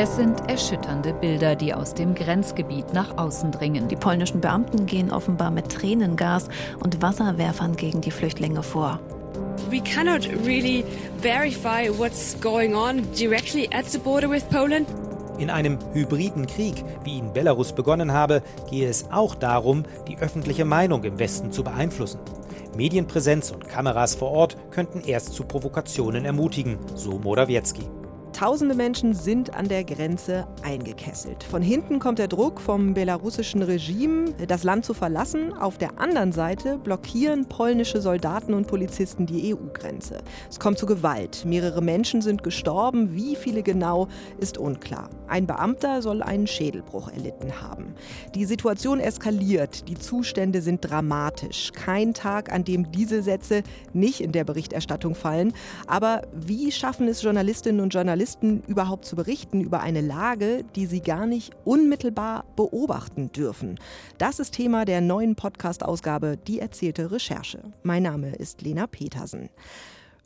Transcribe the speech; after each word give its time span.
Es 0.00 0.14
sind 0.14 0.48
erschütternde 0.48 1.12
Bilder, 1.12 1.56
die 1.56 1.74
aus 1.74 1.92
dem 1.92 2.14
Grenzgebiet 2.14 2.92
nach 2.92 3.18
außen 3.18 3.50
dringen. 3.50 3.88
Die 3.88 3.96
polnischen 3.96 4.40
Beamten 4.40 4.86
gehen 4.86 5.10
offenbar 5.10 5.50
mit 5.50 5.70
Tränengas 5.70 6.48
und 6.78 7.02
Wasserwerfern 7.02 7.74
gegen 7.74 8.00
die 8.00 8.12
Flüchtlinge 8.12 8.62
vor. 8.62 9.00
We 9.68 9.80
cannot 9.80 10.28
really 10.46 10.84
verify 11.20 11.90
what's 11.90 12.40
going 12.40 12.76
on 12.76 13.02
directly 13.12 13.68
at 13.72 13.86
the 13.86 13.98
border 13.98 14.30
with 14.30 14.44
Poland. 14.44 14.86
In 15.36 15.50
einem 15.50 15.80
hybriden 15.92 16.46
Krieg, 16.46 16.84
wie 17.02 17.18
ihn 17.18 17.32
Belarus 17.32 17.72
begonnen 17.72 18.12
habe, 18.12 18.42
gehe 18.70 18.88
es 18.88 19.10
auch 19.10 19.34
darum, 19.34 19.82
die 20.06 20.16
öffentliche 20.18 20.64
Meinung 20.64 21.02
im 21.02 21.18
Westen 21.18 21.50
zu 21.50 21.64
beeinflussen. 21.64 22.20
Medienpräsenz 22.76 23.50
und 23.50 23.68
Kameras 23.68 24.14
vor 24.14 24.30
Ort 24.30 24.56
könnten 24.70 25.00
erst 25.00 25.34
zu 25.34 25.42
Provokationen 25.42 26.24
ermutigen, 26.24 26.78
so 26.94 27.18
Morawiecki. 27.18 27.97
Tausende 28.38 28.76
Menschen 28.76 29.14
sind 29.14 29.52
an 29.56 29.66
der 29.66 29.82
Grenze 29.82 30.46
eingekesselt. 30.62 31.42
Von 31.42 31.60
hinten 31.60 31.98
kommt 31.98 32.20
der 32.20 32.28
Druck 32.28 32.60
vom 32.60 32.94
belarussischen 32.94 33.64
Regime, 33.64 34.32
das 34.46 34.62
Land 34.62 34.84
zu 34.84 34.94
verlassen. 34.94 35.52
Auf 35.54 35.76
der 35.76 35.98
anderen 35.98 36.30
Seite 36.30 36.78
blockieren 36.78 37.46
polnische 37.46 38.00
Soldaten 38.00 38.54
und 38.54 38.68
Polizisten 38.68 39.26
die 39.26 39.52
EU-Grenze. 39.52 40.18
Es 40.48 40.60
kommt 40.60 40.78
zu 40.78 40.86
Gewalt. 40.86 41.46
Mehrere 41.46 41.82
Menschen 41.82 42.22
sind 42.22 42.44
gestorben. 42.44 43.12
Wie 43.12 43.34
viele 43.34 43.64
genau, 43.64 44.06
ist 44.38 44.56
unklar. 44.56 45.10
Ein 45.26 45.48
Beamter 45.48 46.00
soll 46.00 46.22
einen 46.22 46.46
Schädelbruch 46.46 47.08
erlitten 47.08 47.60
haben. 47.60 47.96
Die 48.36 48.44
Situation 48.44 49.00
eskaliert. 49.00 49.88
Die 49.88 49.96
Zustände 49.96 50.62
sind 50.62 50.88
dramatisch. 50.88 51.72
Kein 51.72 52.14
Tag, 52.14 52.52
an 52.52 52.62
dem 52.62 52.92
diese 52.92 53.20
Sätze 53.20 53.64
nicht 53.92 54.20
in 54.20 54.30
der 54.30 54.44
Berichterstattung 54.44 55.16
fallen. 55.16 55.54
Aber 55.88 56.22
wie 56.32 56.70
schaffen 56.70 57.08
es 57.08 57.20
Journalistinnen 57.20 57.80
und 57.80 57.92
Journalisten, 57.92 58.27
Journalisten 58.28 58.62
überhaupt 58.66 59.06
zu 59.06 59.16
berichten 59.16 59.62
über 59.62 59.80
eine 59.80 60.02
Lage, 60.02 60.62
die 60.76 60.84
sie 60.84 61.00
gar 61.00 61.24
nicht 61.26 61.54
unmittelbar 61.64 62.44
beobachten 62.56 63.32
dürfen. 63.32 63.78
Das 64.18 64.38
ist 64.38 64.52
Thema 64.52 64.84
der 64.84 65.00
neuen 65.00 65.34
Podcast-Ausgabe 65.34 66.36
Die 66.36 66.58
erzählte 66.58 67.10
Recherche. 67.10 67.62
Mein 67.82 68.02
Name 68.02 68.34
ist 68.34 68.60
Lena 68.60 68.86
Petersen. 68.86 69.48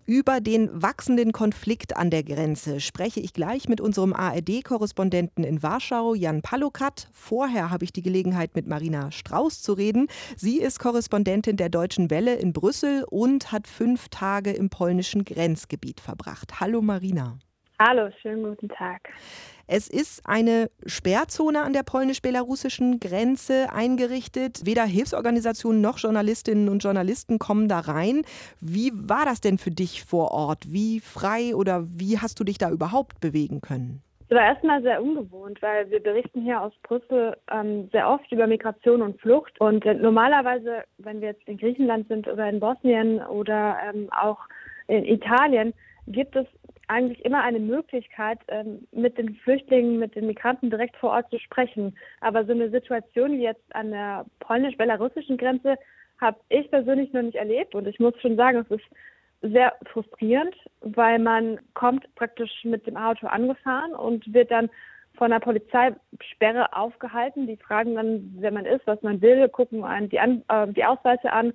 Über 0.05 0.41
den 0.41 0.83
wachsenden 0.83 1.31
Konflikt 1.31 1.97
an 1.97 2.11
der 2.11 2.25
Grenze 2.25 2.81
spreche 2.81 3.21
ich 3.21 3.35
gleich 3.35 3.69
mit 3.69 3.81
unserem 3.81 4.13
ARD-Korrespondenten 4.13 5.45
in 5.45 5.63
Warschau, 5.63 6.15
Jan 6.15 6.43
Palokat. 6.43 7.09
Vorher 7.13 7.71
habe 7.71 7.85
ich 7.85 7.93
die 7.93 8.03
Gelegenheit, 8.03 8.57
mit 8.57 8.67
Marina 8.67 9.13
Strauß 9.13 9.63
zu 9.63 9.75
reden. 9.75 10.09
Sie 10.37 10.59
ist 10.59 10.81
Korrespondentin 10.81 11.57
der 11.57 11.69
Deutschen 11.69 12.11
Welle 12.11 12.35
in 12.35 12.53
Brüssel 12.53 13.05
und 13.09 13.53
hat 13.53 13.69
fünf 13.69 14.09
Tage 14.09 14.51
im 14.51 14.71
polnischen 14.71 15.25
Grenzgebiet 15.25 16.01
verbracht. 16.01 16.59
Hallo 16.59 16.83
Marina. 16.83 17.39
Hallo, 17.85 18.11
schönen 18.21 18.45
guten 18.45 18.69
Tag. 18.69 19.09
Es 19.67 19.89
ist 19.89 20.23
eine 20.25 20.71
Sperrzone 20.87 21.63
an 21.63 21.73
der 21.73 21.83
polnisch-belarussischen 21.83 23.01
Grenze 23.01 23.73
eingerichtet. 23.73 24.61
Weder 24.65 24.85
Hilfsorganisationen 24.85 25.81
noch 25.81 25.99
Journalistinnen 25.99 26.69
und 26.69 26.85
Journalisten 26.85 27.41
kommen 27.41 27.67
da 27.67 27.81
rein. 27.81 28.23
Wie 28.61 28.93
war 28.95 29.25
das 29.25 29.41
denn 29.41 29.59
für 29.59 29.73
dich 29.73 30.05
vor 30.05 30.31
Ort? 30.31 30.73
Wie 30.73 31.01
frei 31.01 31.57
oder 31.57 31.83
wie 31.89 32.19
hast 32.19 32.39
du 32.39 32.45
dich 32.45 32.57
da 32.57 32.71
überhaupt 32.71 33.21
bewegen 33.21 33.61
können? 33.61 34.01
Es 34.29 34.37
war 34.37 34.45
erstmal 34.45 34.81
sehr 34.83 35.03
ungewohnt, 35.03 35.61
weil 35.61 35.91
wir 35.91 36.01
berichten 36.01 36.43
hier 36.43 36.61
aus 36.61 36.73
Brüssel 36.85 37.37
ähm, 37.51 37.89
sehr 37.91 38.09
oft 38.09 38.31
über 38.31 38.47
Migration 38.47 39.03
und 39.03 39.21
Flucht. 39.21 39.61
Und 39.61 39.85
äh, 39.87 39.95
normalerweise, 39.95 40.85
wenn 40.99 41.21
wir 41.21 41.31
jetzt 41.31 41.49
in 41.49 41.59
Griechenland 41.59 42.07
sind 42.07 42.29
oder 42.29 42.49
in 42.49 42.61
Bosnien 42.61 43.19
oder 43.27 43.77
ähm, 43.93 44.09
auch 44.13 44.39
in 44.87 45.05
Italien, 45.05 45.75
gibt 46.07 46.37
es 46.37 46.47
eigentlich 46.89 47.25
immer 47.25 47.43
eine 47.43 47.61
Möglichkeit, 47.61 48.39
ähm, 48.49 48.87
mit 48.93 49.19
den 49.19 49.35
Flüchtlingen, 49.37 49.99
mit 49.99 50.15
den 50.15 50.27
Migranten 50.27 50.71
direkt 50.71 50.97
vor 50.97 51.11
Ort 51.11 51.31
zu 51.31 51.39
sprechen. 51.39 51.97
Aber 52.21 52.45
so 52.45 52.53
eine 52.53 52.71
Situation 52.71 53.33
wie 53.33 53.43
jetzt 53.43 53.75
an 53.75 53.91
der 53.91 54.27
polnisch-belarussischen 54.41 55.37
Grenze 55.37 55.77
habe 56.21 56.39
ich 56.49 56.71
persönlich 56.71 57.13
noch 57.13 57.23
nicht 57.23 57.37
erlebt. 57.37 57.75
Und 57.75 57.87
ich 57.87 57.99
muss 57.99 58.15
schon 58.21 58.37
sagen, 58.37 58.59
es 58.59 58.79
ist 58.79 58.85
sehr 59.43 59.75
frustrierend, 59.93 60.55
weil 60.81 61.19
man 61.19 61.59
kommt 61.75 62.13
praktisch 62.15 62.65
mit 62.65 62.87
dem 62.87 62.97
Auto 62.97 63.27
angefahren 63.27 63.93
und 63.93 64.33
wird 64.33 64.51
dann 64.51 64.71
von 65.15 65.31
der 65.31 65.41
Polizeisperre 65.41 66.73
aufgehalten. 66.73 67.47
Die 67.47 67.57
fragen 67.57 67.97
dann, 67.97 68.35
wer 68.39 68.53
man 68.53 68.67
ist, 68.67 68.87
was 68.87 69.03
man 69.03 69.21
will, 69.21 69.49
gucken 69.49 69.85
einen 69.85 70.09
die, 70.09 70.21
an, 70.21 70.43
äh, 70.49 70.69
die 70.69 70.85
Ausweise 70.85 71.33
an, 71.33 71.53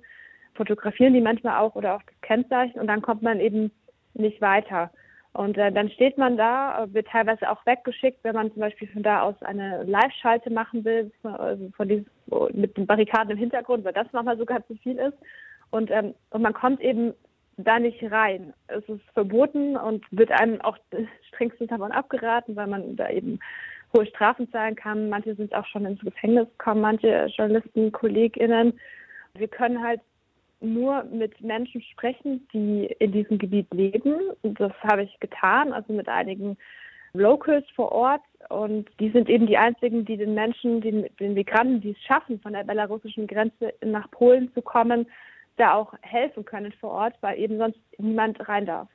fotografieren 0.54 1.14
die 1.14 1.20
manchmal 1.20 1.58
auch 1.58 1.74
oder 1.74 1.96
auch 1.96 2.02
das 2.02 2.20
Kennzeichen 2.20 2.80
und 2.80 2.86
dann 2.86 3.02
kommt 3.02 3.22
man 3.22 3.40
eben 3.40 3.72
nicht 4.14 4.40
weiter. 4.40 4.90
Und 5.38 5.56
äh, 5.56 5.70
dann 5.70 5.88
steht 5.90 6.18
man 6.18 6.36
da, 6.36 6.82
äh, 6.82 6.92
wird 6.92 7.06
teilweise 7.06 7.48
auch 7.48 7.64
weggeschickt, 7.64 8.24
wenn 8.24 8.34
man 8.34 8.50
zum 8.50 8.58
Beispiel 8.58 8.88
von 8.88 9.04
da 9.04 9.22
aus 9.22 9.40
eine 9.42 9.84
Live-Schalte 9.84 10.50
machen 10.50 10.84
will, 10.84 11.12
also 11.22 11.70
von 11.76 11.88
diesem, 11.88 12.06
mit 12.54 12.76
den 12.76 12.88
Barrikaden 12.88 13.30
im 13.30 13.38
Hintergrund, 13.38 13.84
weil 13.84 13.92
das 13.92 14.08
manchmal 14.10 14.36
sogar 14.36 14.66
zu 14.66 14.74
viel 14.82 14.96
ist. 14.96 15.16
Und, 15.70 15.92
ähm, 15.92 16.16
und 16.30 16.42
man 16.42 16.54
kommt 16.54 16.80
eben 16.80 17.14
da 17.56 17.78
nicht 17.78 18.02
rein. 18.10 18.52
Es 18.66 18.82
ist 18.88 19.04
verboten 19.14 19.76
und 19.76 20.04
wird 20.10 20.32
einem 20.32 20.60
auch 20.60 20.76
strengstens 21.28 21.68
davon 21.68 21.92
abgeraten, 21.92 22.56
weil 22.56 22.66
man 22.66 22.96
da 22.96 23.08
eben 23.08 23.38
hohe 23.96 24.06
Strafen 24.06 24.50
zahlen 24.50 24.74
kann. 24.74 25.08
Manche 25.08 25.36
sind 25.36 25.54
auch 25.54 25.66
schon 25.66 25.86
ins 25.86 26.00
Gefängnis 26.00 26.48
gekommen, 26.58 26.80
manche 26.80 27.26
Journalisten, 27.36 27.92
KollegInnen. 27.92 28.72
Wir 29.34 29.46
können 29.46 29.84
halt 29.84 30.00
nur 30.60 31.04
mit 31.04 31.40
Menschen 31.40 31.82
sprechen, 31.82 32.46
die 32.52 32.86
in 32.98 33.12
diesem 33.12 33.38
Gebiet 33.38 33.72
leben. 33.72 34.18
Das 34.42 34.72
habe 34.82 35.04
ich 35.04 35.20
getan, 35.20 35.72
also 35.72 35.92
mit 35.92 36.08
einigen 36.08 36.56
Locals 37.12 37.64
vor 37.74 37.92
Ort. 37.92 38.22
Und 38.48 38.88
die 39.00 39.10
sind 39.10 39.28
eben 39.28 39.46
die 39.46 39.56
einzigen, 39.56 40.04
die 40.04 40.16
den 40.16 40.34
Menschen, 40.34 40.80
den, 40.80 41.06
den 41.20 41.34
Migranten, 41.34 41.80
die 41.80 41.90
es 41.90 42.02
schaffen, 42.02 42.40
von 42.40 42.52
der 42.52 42.64
belarussischen 42.64 43.26
Grenze 43.26 43.74
nach 43.84 44.10
Polen 44.10 44.52
zu 44.54 44.62
kommen, 44.62 45.06
da 45.58 45.74
auch 45.74 45.92
helfen 46.02 46.44
können 46.44 46.72
vor 46.80 46.90
Ort, 46.90 47.14
weil 47.20 47.38
eben 47.38 47.58
sonst 47.58 47.78
niemand 47.98 48.48
rein 48.48 48.66
darf. 48.66 48.88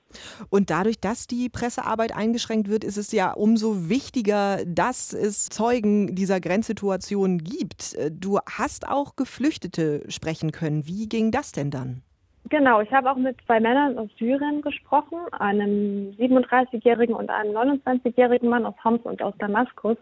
Und 0.49 0.69
dadurch, 0.69 0.99
dass 0.99 1.27
die 1.27 1.49
Pressearbeit 1.49 2.15
eingeschränkt 2.15 2.69
wird, 2.69 2.83
ist 2.83 2.97
es 2.97 3.11
ja 3.11 3.31
umso 3.31 3.89
wichtiger, 3.89 4.59
dass 4.65 5.13
es 5.13 5.49
Zeugen 5.49 6.15
dieser 6.15 6.39
Grenzsituation 6.39 7.39
gibt. 7.39 7.97
Du 8.11 8.39
hast 8.39 8.87
auch 8.87 9.15
Geflüchtete 9.15 10.09
sprechen 10.09 10.51
können. 10.51 10.87
Wie 10.87 11.09
ging 11.09 11.31
das 11.31 11.51
denn 11.51 11.71
dann? 11.71 12.03
Genau, 12.49 12.81
ich 12.81 12.91
habe 12.91 13.09
auch 13.09 13.15
mit 13.15 13.37
zwei 13.45 13.59
Männern 13.59 13.97
aus 13.97 14.09
Syrien 14.19 14.61
gesprochen, 14.61 15.17
einem 15.31 16.11
37-jährigen 16.19 17.15
und 17.15 17.29
einem 17.29 17.55
29-jährigen 17.55 18.49
Mann 18.49 18.65
aus 18.65 18.75
Homs 18.83 19.01
und 19.03 19.21
aus 19.21 19.33
Damaskus. 19.39 19.97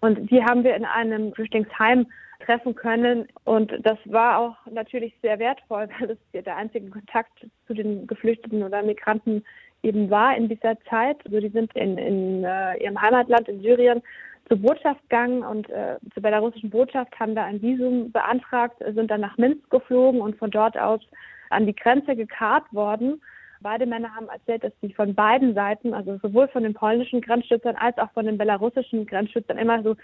Und 0.00 0.30
die 0.30 0.44
haben 0.44 0.64
wir 0.64 0.76
in 0.76 0.84
einem 0.84 1.32
Flüchtlingsheim 1.32 2.06
treffen 2.40 2.74
können. 2.74 3.28
Und 3.44 3.72
das 3.82 3.98
war 4.04 4.38
auch 4.38 4.56
natürlich 4.70 5.14
sehr 5.22 5.38
wertvoll, 5.38 5.88
weil 5.98 6.10
es 6.10 6.44
der 6.44 6.56
einzige 6.56 6.90
Kontakt 6.90 7.46
zu 7.66 7.74
den 7.74 8.06
Geflüchteten 8.06 8.62
oder 8.62 8.82
Migranten 8.82 9.44
eben 9.82 10.10
war 10.10 10.36
in 10.36 10.48
dieser 10.48 10.78
Zeit. 10.90 11.18
Also 11.24 11.40
die 11.40 11.50
sind 11.50 11.74
in, 11.74 11.98
in 11.98 12.44
äh, 12.44 12.82
ihrem 12.82 13.00
Heimatland 13.00 13.48
in 13.48 13.60
Syrien 13.60 14.02
zur 14.48 14.58
Botschaft 14.58 15.00
gegangen 15.02 15.42
und 15.42 15.68
äh, 15.68 15.96
zur 16.14 16.22
belarussischen 16.22 16.70
Botschaft 16.70 17.18
haben 17.20 17.34
da 17.34 17.44
ein 17.44 17.60
Visum 17.60 18.10
beantragt, 18.10 18.82
sind 18.94 19.10
dann 19.10 19.20
nach 19.20 19.36
Minsk 19.36 19.68
geflogen 19.70 20.20
und 20.20 20.36
von 20.36 20.50
dort 20.50 20.76
aus 20.78 21.00
an 21.50 21.66
die 21.66 21.76
Grenze 21.76 22.16
gekarrt 22.16 22.64
worden. 22.72 23.20
Beide 23.60 23.86
Männer 23.86 24.14
haben 24.14 24.28
erzählt, 24.28 24.64
dass 24.64 24.72
sie 24.80 24.92
von 24.92 25.14
beiden 25.14 25.54
Seiten, 25.54 25.94
also 25.94 26.18
sowohl 26.18 26.48
von 26.48 26.62
den 26.62 26.74
polnischen 26.74 27.20
Grenzschützern 27.20 27.76
als 27.76 27.98
auch 27.98 28.10
von 28.12 28.26
den 28.26 28.38
belarussischen 28.38 29.06
Grenzschützern, 29.06 29.58
immer 29.58 29.82
so 29.82 29.96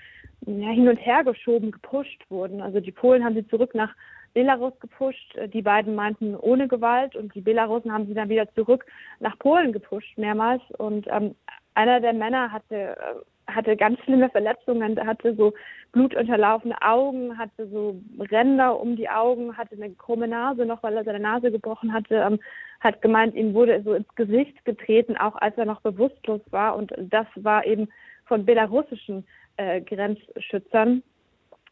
ja, 0.47 0.69
hin 0.71 0.89
und 0.89 0.97
her 0.97 1.25
geschoben, 1.25 1.71
gepusht 1.71 2.25
wurden. 2.29 2.61
Also 2.61 2.81
die 2.81 2.93
Polen 2.93 3.25
haben 3.25 3.35
sie 3.35 3.47
zurück 3.47 3.75
nach 3.75 3.95
Belarus 4.35 4.79
gepusht. 4.81 5.39
Die 5.53 5.63
beiden 5.63 5.95
meinten 5.95 6.35
ohne 6.37 6.69
Gewalt 6.69 7.15
und 7.15 7.35
die 7.35 7.41
Belarussen 7.41 7.93
haben 7.93 8.07
sie 8.07 8.15
dann 8.15 8.29
wieder 8.29 8.53
zurück 8.55 8.85
nach 9.21 9.39
Polen 9.39 9.73
gepusht, 9.73 10.19
mehrmals. 10.19 10.63
Und 10.79 11.07
ähm, 11.09 11.37
einer 11.75 12.01
der 12.01 12.13
Männer 12.13 12.53
hatte 12.53 12.97
äh, 12.97 13.15
hatte 13.47 13.77
ganz 13.77 14.01
schlimme 14.01 14.31
Verletzungen, 14.31 14.99
hatte 15.07 15.35
so 15.35 15.53
blutunterlaufene 15.93 16.81
Augen, 16.81 17.37
hatte 17.37 17.69
so 17.69 18.01
Ränder 18.19 18.81
um 18.81 18.97
die 18.97 19.09
Augen, 19.09 19.57
hatte 19.57 19.77
eine 19.77 19.91
krumme 19.91 20.29
Nase 20.29 20.65
noch, 20.65 20.83
weil 20.83 20.97
er 20.97 21.05
seine 21.05 21.21
Nase 21.21 21.51
gebrochen 21.51 21.93
hatte, 21.93 22.17
ähm, 22.17 22.41
hat 22.81 23.03
gemeint, 23.03 23.35
ihm 23.35 23.55
wurde 23.55 23.83
so 23.83 23.95
ins 23.95 24.13
Gesicht 24.15 24.65
getreten, 24.65 25.17
auch 25.17 25.37
als 25.37 25.57
er 25.57 25.67
noch 25.67 25.81
bewusstlos 25.81 26.41
war. 26.51 26.77
Und 26.77 26.93
das 26.99 27.27
war 27.37 27.67
eben 27.67 27.89
von 28.25 28.45
belarussischen 28.45 29.27
äh, 29.57 29.81
Grenzschützern. 29.81 31.03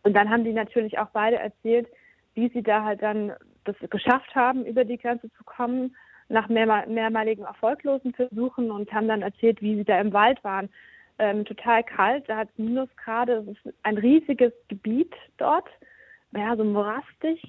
Und 0.02 0.14
dann 0.14 0.31
haben 0.31 0.44
die 0.44 0.52
natürlich 0.52 0.99
auch 0.99 1.08
beide 1.12 1.37
erzählt, 1.37 1.88
wie 2.34 2.49
sie 2.49 2.62
da 2.62 2.84
halt 2.84 3.02
dann 3.02 3.32
das 3.64 3.76
geschafft 3.90 4.34
haben, 4.34 4.64
über 4.64 4.84
die 4.84 4.99
Grenze 4.99 5.31
zu 5.32 5.44
kommen, 5.44 5.94
nach 6.28 6.48
mehr, 6.48 6.86
mehrmaligen 6.86 7.44
erfolglosen 7.44 8.12
Versuchen 8.14 8.70
und 8.70 8.92
haben 8.92 9.08
dann 9.08 9.22
erzählt, 9.22 9.60
wie 9.60 9.76
sie 9.76 9.84
da 9.84 10.00
im 10.00 10.12
Wald 10.12 10.42
waren 10.44 10.69
ähm, 11.19 11.44
total 11.44 11.84
kalt, 11.84 12.28
da 12.28 12.38
hat 12.38 12.48
es 12.50 12.58
Minusgrade, 12.58 13.44
es 13.46 13.64
ist 13.64 13.74
ein 13.82 13.98
riesiges 13.98 14.52
Gebiet 14.69 15.12
dort, 15.36 15.69
ja, 16.34 16.56
so 16.56 16.64
morastig. 16.64 17.42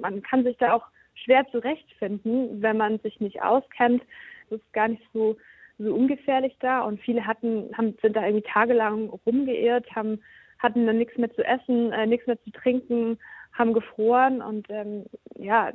Man 0.00 0.22
kann 0.22 0.44
sich 0.44 0.56
da 0.58 0.72
auch 0.72 0.86
schwer 1.14 1.44
zurechtfinden, 1.50 2.62
wenn 2.62 2.76
man 2.76 2.98
sich 3.00 3.20
nicht 3.20 3.42
auskennt. 3.42 4.02
Es 4.46 4.58
ist 4.58 4.72
gar 4.72 4.88
nicht 4.88 5.02
so 5.12 5.36
so 5.78 5.94
ungefährlich 5.94 6.56
da 6.60 6.80
und 6.80 7.00
viele 7.00 7.24
hatten, 7.24 7.70
haben, 7.76 7.96
sind 8.02 8.16
da 8.16 8.26
irgendwie 8.26 8.50
tagelang 8.50 9.10
rumgeirrt, 9.26 9.94
haben, 9.94 10.20
hatten 10.58 10.86
dann 10.86 10.98
nichts 10.98 11.16
mehr 11.16 11.32
zu 11.32 11.44
essen, 11.44 11.92
äh, 11.92 12.06
nichts 12.06 12.26
mehr 12.26 12.42
zu 12.42 12.50
trinken, 12.50 13.18
haben 13.52 13.72
gefroren 13.72 14.42
und 14.42 14.66
ähm, 14.70 15.06
ja, 15.36 15.72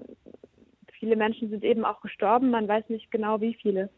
viele 1.03 1.17
Menschen 1.17 1.49
sind 1.49 1.65
eben 1.65 1.83
auch 1.83 1.99
gestorben, 1.99 2.49
man 2.49 2.65
weiß 2.65 2.85
nicht 2.87 3.11
genau 3.11 3.41
wie 3.41 3.55
viele. 3.61 3.89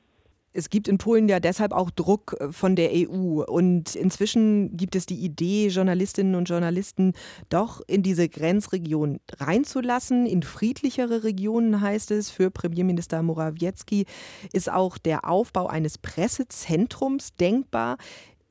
Es 0.54 0.72
gibt 0.72 0.88
in 0.88 0.98
Polen 0.98 1.28
ja 1.30 1.40
deshalb 1.40 1.72
auch 1.72 1.92
Druck 1.92 2.36
äh, 2.40 2.52
von 2.52 2.76
der 2.76 2.90
EU. 2.94 3.44
Und 3.44 3.96
inzwischen 3.96 4.76
gibt 4.76 4.96
es 4.96 5.06
die 5.06 5.24
Idee, 5.24 5.68
Journalistinnen 5.68 6.34
und 6.34 6.50
Journalisten 6.50 7.14
doch 7.50 7.82
in 7.88 8.02
diese 8.02 8.28
Grenzregion 8.28 9.20
reinzulassen. 9.38 10.26
In 10.26 10.42
friedlichere 10.42 11.24
Regionen 11.24 11.80
heißt 11.80 12.10
es. 12.10 12.32
Für 12.32 12.50
Premierminister 12.50 13.22
Morawiecki 13.22 14.06
ist 14.52 14.72
auch 14.72 14.98
der 14.98 15.30
Aufbau 15.30 15.68
eines 15.68 16.00
Pressezentrums 16.00 17.36
denkbar. 17.36 17.98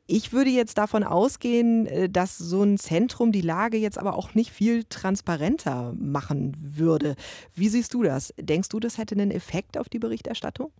Ich 0.06 0.34
würde 0.34 0.50
jetzt 0.50 0.76
davon 0.76 1.02
ausgehen, 1.02 1.86
äh, 1.86 2.08
dass 2.10 2.36
so 2.36 2.62
ein 2.62 2.76
Zentrum 2.76 3.32
die 3.32 3.40
Lage 3.40 3.78
jetzt 3.78 3.98
aber 3.98 4.16
auch 4.16 4.34
nicht 4.34 4.50
viel 4.50 4.84
transparenter 4.84 5.94
machen 5.98 6.54
würde. 6.58 7.16
Wie 7.54 7.68
siehst 7.68 7.94
du 7.94 8.02
das? 8.02 8.34
Denkst 8.38 8.68
du, 8.68 8.80
das 8.80 8.98
hätte 8.98 9.14
einen 9.14 9.30
Effekt 9.30 9.78
auf 9.78 9.88
die 9.88 9.98
Berichterstattung? 9.98 10.72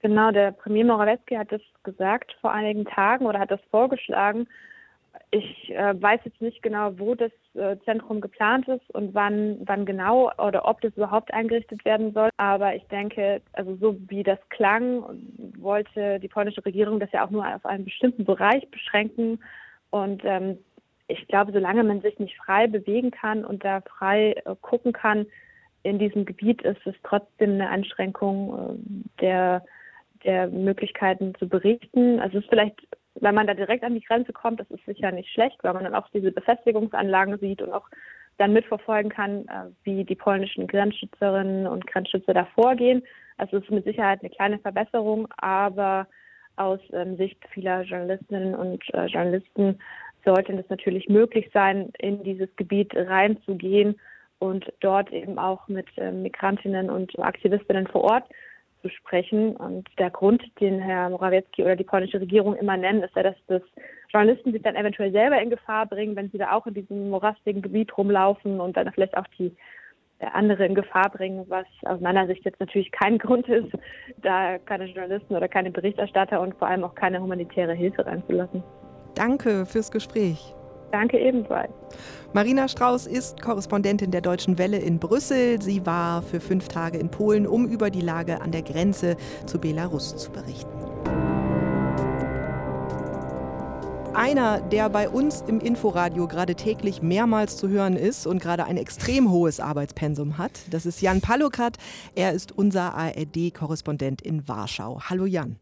Genau, 0.00 0.30
der 0.30 0.52
Premier 0.52 0.84
Morawiecki 0.84 1.34
hat 1.34 1.52
das 1.52 1.60
gesagt 1.82 2.34
vor 2.40 2.52
einigen 2.52 2.84
Tagen 2.84 3.26
oder 3.26 3.40
hat 3.40 3.50
das 3.50 3.60
vorgeschlagen. 3.70 4.46
Ich 5.30 5.70
äh, 5.74 6.00
weiß 6.00 6.20
jetzt 6.24 6.40
nicht 6.40 6.62
genau, 6.62 6.98
wo 6.98 7.14
das 7.14 7.32
äh, 7.54 7.76
Zentrum 7.84 8.20
geplant 8.20 8.66
ist 8.68 8.88
und 8.94 9.14
wann, 9.14 9.58
wann 9.64 9.84
genau 9.84 10.30
oder 10.38 10.66
ob 10.66 10.80
das 10.80 10.96
überhaupt 10.96 11.32
eingerichtet 11.34 11.84
werden 11.84 12.12
soll. 12.12 12.30
Aber 12.38 12.74
ich 12.74 12.84
denke, 12.84 13.42
also 13.52 13.76
so 13.76 13.96
wie 14.08 14.22
das 14.22 14.38
klang, 14.48 15.04
wollte 15.58 16.18
die 16.20 16.28
polnische 16.28 16.64
Regierung 16.64 16.98
das 16.98 17.12
ja 17.12 17.26
auch 17.26 17.30
nur 17.30 17.46
auf 17.46 17.66
einen 17.66 17.84
bestimmten 17.84 18.24
Bereich 18.24 18.66
beschränken. 18.70 19.38
Und 19.90 20.22
ähm, 20.24 20.58
ich 21.08 21.26
glaube, 21.28 21.52
solange 21.52 21.84
man 21.84 22.00
sich 22.00 22.18
nicht 22.18 22.36
frei 22.36 22.66
bewegen 22.66 23.10
kann 23.10 23.44
und 23.44 23.64
da 23.64 23.82
frei 23.82 24.32
äh, 24.44 24.54
gucken 24.60 24.92
kann 24.92 25.26
in 25.82 25.98
diesem 25.98 26.24
Gebiet, 26.24 26.62
ist 26.62 26.86
es 26.86 26.94
trotzdem 27.02 27.52
eine 27.52 27.68
Einschränkung 27.68 28.58
äh, 28.58 29.20
der 29.20 29.62
der 30.24 30.48
Möglichkeiten 30.48 31.34
zu 31.38 31.48
berichten. 31.48 32.20
Also 32.20 32.38
es 32.38 32.44
ist 32.44 32.50
vielleicht, 32.50 32.76
wenn 33.20 33.34
man 33.34 33.46
da 33.46 33.54
direkt 33.54 33.84
an 33.84 33.94
die 33.94 34.00
Grenze 34.04 34.32
kommt, 34.32 34.60
das 34.60 34.70
ist 34.70 34.84
sicher 34.86 35.12
nicht 35.12 35.30
schlecht, 35.30 35.58
weil 35.62 35.74
man 35.74 35.84
dann 35.84 35.94
auch 35.94 36.08
diese 36.10 36.32
Befestigungsanlagen 36.32 37.38
sieht 37.38 37.62
und 37.62 37.72
auch 37.72 37.88
dann 38.38 38.52
mitverfolgen 38.52 39.10
kann, 39.10 39.46
äh, 39.48 39.70
wie 39.84 40.04
die 40.04 40.14
polnischen 40.14 40.66
Grenzschützerinnen 40.66 41.66
und 41.66 41.86
Grenzschützer 41.86 42.34
da 42.34 42.46
vorgehen. 42.54 43.02
Also 43.36 43.58
es 43.58 43.64
ist 43.64 43.70
mit 43.70 43.84
Sicherheit 43.84 44.20
eine 44.20 44.30
kleine 44.30 44.58
Verbesserung, 44.58 45.28
aber 45.36 46.06
aus 46.56 46.80
ähm, 46.92 47.16
Sicht 47.16 47.38
vieler 47.52 47.82
Journalistinnen 47.82 48.54
und 48.54 48.82
äh, 48.94 49.06
Journalisten 49.06 49.78
sollte 50.24 50.52
es 50.52 50.68
natürlich 50.68 51.08
möglich 51.08 51.48
sein, 51.52 51.90
in 51.98 52.22
dieses 52.22 52.48
Gebiet 52.56 52.94
reinzugehen 52.94 53.98
und 54.38 54.72
dort 54.80 55.12
eben 55.12 55.38
auch 55.38 55.66
mit 55.68 55.86
äh, 55.96 56.12
Migrantinnen 56.12 56.90
und 56.90 57.18
Aktivistinnen 57.18 57.86
vor 57.86 58.02
Ort 58.04 58.24
zu 58.82 58.88
sprechen. 58.88 59.56
Und 59.56 59.88
der 59.98 60.10
Grund, 60.10 60.42
den 60.60 60.80
Herr 60.80 61.10
Morawiecki 61.10 61.62
oder 61.62 61.76
die 61.76 61.84
polnische 61.84 62.20
Regierung 62.20 62.54
immer 62.54 62.76
nennen, 62.76 63.02
ist 63.02 63.14
ja, 63.16 63.22
dass 63.22 63.36
das 63.46 63.62
Journalisten 64.10 64.52
sich 64.52 64.62
dann 64.62 64.76
eventuell 64.76 65.12
selber 65.12 65.40
in 65.40 65.50
Gefahr 65.50 65.86
bringen, 65.86 66.16
wenn 66.16 66.30
sie 66.30 66.38
da 66.38 66.52
auch 66.52 66.66
in 66.66 66.74
diesem 66.74 67.10
morastigen 67.10 67.62
Gebiet 67.62 67.96
rumlaufen 67.96 68.60
und 68.60 68.76
dann 68.76 68.90
vielleicht 68.92 69.16
auch 69.16 69.26
die 69.38 69.54
andere 70.32 70.66
in 70.66 70.74
Gefahr 70.74 71.10
bringen, 71.10 71.44
was 71.48 71.66
aus 71.84 72.00
meiner 72.00 72.26
Sicht 72.26 72.44
jetzt 72.44 72.60
natürlich 72.60 72.90
kein 72.92 73.18
Grund 73.18 73.48
ist, 73.48 73.70
da 74.22 74.58
keine 74.58 74.86
Journalisten 74.86 75.36
oder 75.36 75.48
keine 75.48 75.70
Berichterstatter 75.70 76.40
und 76.40 76.54
vor 76.56 76.68
allem 76.68 76.84
auch 76.84 76.94
keine 76.94 77.20
humanitäre 77.20 77.74
Hilfe 77.74 78.04
reinzulassen. 78.04 78.62
Danke 79.14 79.66
fürs 79.66 79.90
Gespräch. 79.90 80.54
Danke 80.90 81.18
ebenfalls. 81.18 81.70
Marina 82.32 82.68
Strauß 82.68 83.06
ist 83.06 83.40
Korrespondentin 83.40 84.10
der 84.10 84.20
Deutschen 84.20 84.58
Welle 84.58 84.78
in 84.78 84.98
Brüssel. 84.98 85.60
Sie 85.60 85.84
war 85.86 86.22
für 86.22 86.40
fünf 86.40 86.68
Tage 86.68 86.98
in 86.98 87.10
Polen, 87.10 87.46
um 87.46 87.66
über 87.66 87.90
die 87.90 88.00
Lage 88.00 88.40
an 88.40 88.52
der 88.52 88.62
Grenze 88.62 89.16
zu 89.46 89.58
Belarus 89.58 90.16
zu 90.16 90.30
berichten. 90.30 90.78
Einer, 94.14 94.60
der 94.60 94.90
bei 94.90 95.08
uns 95.08 95.44
im 95.46 95.60
Inforadio 95.60 96.26
gerade 96.26 96.56
täglich 96.56 97.02
mehrmals 97.02 97.56
zu 97.56 97.68
hören 97.68 97.94
ist 97.94 98.26
und 98.26 98.42
gerade 98.42 98.64
ein 98.64 98.76
extrem 98.76 99.30
hohes 99.30 99.60
Arbeitspensum 99.60 100.38
hat, 100.38 100.50
das 100.70 100.86
ist 100.86 101.00
Jan 101.00 101.20
Palukat. 101.20 101.76
Er 102.16 102.32
ist 102.32 102.50
unser 102.50 102.94
ARD-Korrespondent 102.94 104.20
in 104.20 104.48
Warschau. 104.48 105.00
Hallo 105.08 105.24
Jan. 105.24 105.60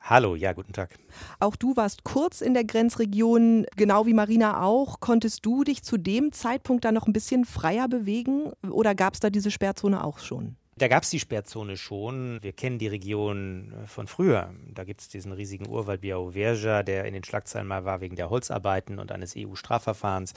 Hallo, 0.00 0.36
ja, 0.36 0.52
guten 0.52 0.72
Tag. 0.72 0.98
Auch 1.38 1.56
du 1.56 1.76
warst 1.76 2.04
kurz 2.04 2.40
in 2.40 2.54
der 2.54 2.64
Grenzregion, 2.64 3.66
genau 3.76 4.06
wie 4.06 4.14
Marina 4.14 4.62
auch. 4.62 5.00
Konntest 5.00 5.44
du 5.44 5.64
dich 5.64 5.82
zu 5.82 5.96
dem 5.98 6.32
Zeitpunkt 6.32 6.84
da 6.84 6.92
noch 6.92 7.06
ein 7.06 7.12
bisschen 7.12 7.44
freier 7.44 7.88
bewegen 7.88 8.52
oder 8.70 8.94
gab 8.94 9.14
es 9.14 9.20
da 9.20 9.28
diese 9.28 9.50
Sperrzone 9.50 10.02
auch 10.02 10.18
schon? 10.18 10.56
Da 10.78 10.86
gab 10.86 11.02
es 11.02 11.10
die 11.10 11.18
Sperrzone 11.18 11.76
schon. 11.76 12.38
Wir 12.40 12.52
kennen 12.52 12.78
die 12.78 12.86
Region 12.86 13.72
äh, 13.72 13.86
von 13.88 14.06
früher. 14.06 14.54
Da 14.72 14.84
gibt 14.84 15.00
es 15.00 15.08
diesen 15.08 15.32
riesigen 15.32 15.68
Urwald 15.68 16.00
Białowieża, 16.00 16.84
der 16.84 17.04
in 17.04 17.14
den 17.14 17.24
Schlagzeilen 17.24 17.66
mal 17.66 17.84
war 17.84 18.00
wegen 18.00 18.14
der 18.14 18.30
Holzarbeiten 18.30 19.00
und 19.00 19.10
eines 19.10 19.34
EU-Strafverfahrens. 19.36 20.34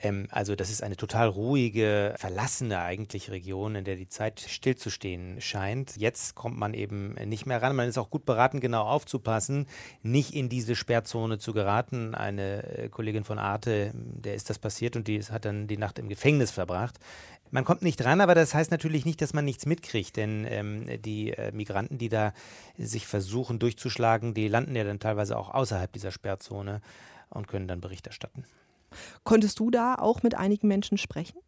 Ähm, 0.00 0.28
also 0.30 0.54
das 0.54 0.70
ist 0.70 0.84
eine 0.84 0.96
total 0.96 1.28
ruhige, 1.28 2.14
verlassene 2.18 2.80
eigentlich 2.80 3.32
Region, 3.32 3.74
in 3.74 3.84
der 3.84 3.96
die 3.96 4.06
Zeit 4.06 4.40
stillzustehen 4.40 5.40
scheint. 5.40 5.96
Jetzt 5.96 6.36
kommt 6.36 6.56
man 6.56 6.72
eben 6.72 7.14
nicht 7.14 7.46
mehr 7.46 7.60
ran. 7.60 7.74
Man 7.74 7.88
ist 7.88 7.98
auch 7.98 8.10
gut 8.10 8.24
beraten, 8.24 8.60
genau 8.60 8.82
aufzupassen, 8.82 9.66
nicht 10.02 10.34
in 10.34 10.48
diese 10.48 10.76
Sperrzone 10.76 11.38
zu 11.38 11.52
geraten. 11.52 12.14
Eine 12.14 12.62
äh, 12.78 12.88
Kollegin 12.90 13.24
von 13.24 13.40
Arte, 13.40 13.90
der 13.94 14.36
ist 14.36 14.50
das 14.50 14.60
passiert 14.60 14.94
und 14.94 15.08
die 15.08 15.20
hat 15.20 15.44
dann 15.44 15.66
die 15.66 15.78
Nacht 15.78 15.98
im 15.98 16.08
Gefängnis 16.08 16.52
verbracht. 16.52 17.00
Man 17.50 17.64
kommt 17.64 17.82
nicht 17.82 18.04
ran, 18.04 18.20
aber 18.20 18.34
das 18.34 18.54
heißt 18.54 18.70
natürlich 18.70 19.04
nicht, 19.04 19.20
dass 19.20 19.34
man 19.34 19.44
nichts 19.44 19.66
mitkriegt, 19.66 20.16
denn 20.16 20.46
ähm, 20.48 21.02
die 21.02 21.32
äh, 21.32 21.52
Migranten, 21.52 21.98
die 21.98 22.08
da 22.08 22.32
sich 22.78 23.06
versuchen 23.06 23.58
durchzuschlagen, 23.58 24.34
die 24.34 24.48
landen 24.48 24.76
ja 24.76 24.84
dann 24.84 25.00
teilweise 25.00 25.36
auch 25.36 25.50
außerhalb 25.52 25.92
dieser 25.92 26.12
Sperrzone 26.12 26.80
und 27.28 27.48
können 27.48 27.66
dann 27.66 27.80
Bericht 27.80 28.06
erstatten. 28.06 28.44
Konntest 29.24 29.58
du 29.58 29.70
da 29.70 29.94
auch 29.96 30.22
mit 30.22 30.34
einigen 30.34 30.68
Menschen 30.68 30.98
sprechen? 30.98 31.38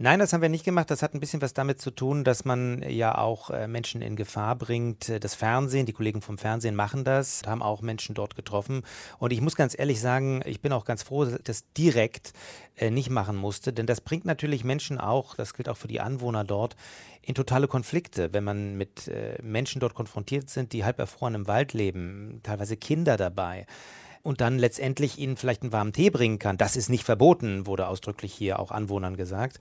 Nein, 0.00 0.20
das 0.20 0.32
haben 0.32 0.42
wir 0.42 0.48
nicht 0.48 0.64
gemacht. 0.64 0.92
Das 0.92 1.02
hat 1.02 1.14
ein 1.14 1.18
bisschen 1.18 1.42
was 1.42 1.54
damit 1.54 1.80
zu 1.80 1.90
tun, 1.90 2.22
dass 2.22 2.44
man 2.44 2.88
ja 2.88 3.18
auch 3.18 3.50
äh, 3.50 3.66
Menschen 3.66 4.00
in 4.00 4.14
Gefahr 4.14 4.54
bringt. 4.54 5.12
Das 5.24 5.34
Fernsehen, 5.34 5.86
die 5.86 5.92
Kollegen 5.92 6.22
vom 6.22 6.38
Fernsehen 6.38 6.76
machen 6.76 7.02
das, 7.02 7.42
haben 7.44 7.62
auch 7.62 7.82
Menschen 7.82 8.14
dort 8.14 8.36
getroffen. 8.36 8.82
Und 9.18 9.32
ich 9.32 9.40
muss 9.40 9.56
ganz 9.56 9.76
ehrlich 9.76 10.00
sagen, 10.00 10.40
ich 10.46 10.60
bin 10.60 10.72
auch 10.72 10.84
ganz 10.84 11.02
froh, 11.02 11.24
dass 11.24 11.34
ich 11.34 11.42
das 11.42 11.64
direkt 11.72 12.32
äh, 12.76 12.90
nicht 12.92 13.10
machen 13.10 13.34
musste, 13.34 13.72
denn 13.72 13.86
das 13.86 14.00
bringt 14.00 14.24
natürlich 14.24 14.62
Menschen 14.62 14.98
auch, 14.98 15.34
das 15.34 15.52
gilt 15.52 15.68
auch 15.68 15.76
für 15.76 15.88
die 15.88 16.00
Anwohner 16.00 16.44
dort, 16.44 16.76
in 17.20 17.34
totale 17.34 17.66
Konflikte, 17.66 18.32
wenn 18.32 18.44
man 18.44 18.76
mit 18.76 19.08
äh, 19.08 19.42
Menschen 19.42 19.80
dort 19.80 19.94
konfrontiert 19.94 20.48
sind, 20.48 20.72
die 20.72 20.84
halb 20.84 21.00
erfroren 21.00 21.34
im 21.34 21.48
Wald 21.48 21.72
leben, 21.72 22.38
teilweise 22.44 22.76
Kinder 22.76 23.16
dabei 23.16 23.66
und 24.22 24.40
dann 24.40 24.58
letztendlich 24.58 25.18
ihnen 25.18 25.36
vielleicht 25.36 25.62
einen 25.62 25.72
warmen 25.72 25.92
Tee 25.92 26.10
bringen 26.10 26.38
kann. 26.38 26.56
Das 26.56 26.76
ist 26.76 26.88
nicht 26.88 27.04
verboten, 27.04 27.66
wurde 27.66 27.88
ausdrücklich 27.88 28.32
hier 28.32 28.58
auch 28.58 28.70
Anwohnern 28.70 29.16
gesagt 29.16 29.58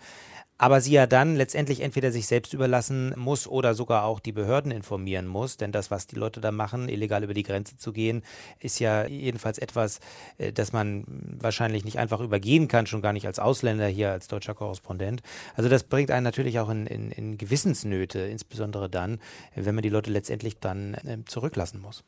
aber 0.58 0.82
sie 0.82 0.94
ja 0.94 1.06
dann 1.06 1.36
letztendlich 1.36 1.82
entweder 1.82 2.12
sich 2.12 2.28
selbst 2.28 2.54
überlassen 2.54 3.14
muss 3.16 3.48
oder 3.48 3.74
sogar 3.76 4.06
auch 4.06 4.20
die 4.20 4.32
Behörden 4.32 4.72
informieren 4.72 5.28
muss. 5.28 5.58
Denn 5.58 5.72
das, 5.72 5.92
was 5.92 6.08
die 6.08 6.16
Leute 6.16 6.42
da 6.42 6.52
machen, 6.52 6.90
illegal 6.90 7.24
über 7.24 7.34
die 7.34 7.44
Grenze 7.44 7.78
zu 7.78 7.94
gehen, 7.94 8.24
ist 8.60 8.80
ja 8.80 9.06
jedenfalls 9.06 9.60
etwas, 9.60 10.00
äh, 10.38 10.52
das 10.52 10.74
man 10.74 11.06
wahrscheinlich 11.40 11.86
nicht 11.86 12.00
einfach 12.00 12.20
übergehen 12.20 12.68
kann, 12.68 12.88
schon 12.88 13.02
gar 13.02 13.14
nicht 13.14 13.28
als 13.28 13.40
Ausländer 13.40 13.88
hier, 13.88 14.12
als 14.12 14.28
deutscher 14.28 14.56
Korrespondent. 14.56 15.22
Also 15.56 15.70
das 15.70 15.84
bringt 15.84 16.10
einen 16.10 16.24
natürlich 16.24 16.60
auch 16.60 16.70
in, 16.70 16.88
in, 16.88 17.12
in 17.12 17.38
Gewissensnöte, 17.38 18.20
insbesondere 18.20 18.90
dann, 18.90 19.20
wenn 19.56 19.76
man 19.76 19.84
die 19.84 19.90
Leute 19.90 20.12
letztendlich 20.12 20.60
dann 20.60 20.96
äh, 20.96 21.18
zurücklassen 21.26 21.82
muss. 21.82 22.04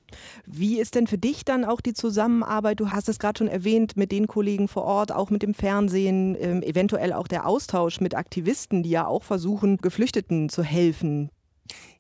Wie 0.46 0.80
ist 0.80 0.96
denn 0.96 1.06
für 1.06 1.20
dich 1.20 1.46
dann 1.46 1.66
auch 1.66 1.82
die 1.82 1.94
Zusammenarbeit? 1.94 2.80
Du 2.80 2.90
hast 2.90 3.10
es 3.10 3.20
gerade 3.20 3.38
schon 3.38 3.48
erwähnt, 3.48 3.96
mit 3.96 4.12
den 4.12 4.28
Kollegen 4.28 4.68
vor 4.68 4.84
Ort, 4.84 5.12
auch 5.12 5.30
mit 5.30 5.44
dem 5.44 5.54
Fernsehen, 5.54 6.36
ähm, 6.40 6.64
eventuell 6.64 7.14
auch 7.14 7.28
der 7.28 7.46
Austausch 7.46 8.02
mit 8.02 8.16
Aktivisten. 8.16 8.39
Aktivisten, 8.40 8.84
die 8.84 8.92
ja 8.92 9.06
auch 9.06 9.24
versuchen, 9.24 9.76
Geflüchteten 9.80 10.48
zu 10.48 10.64
helfen. 10.64 11.30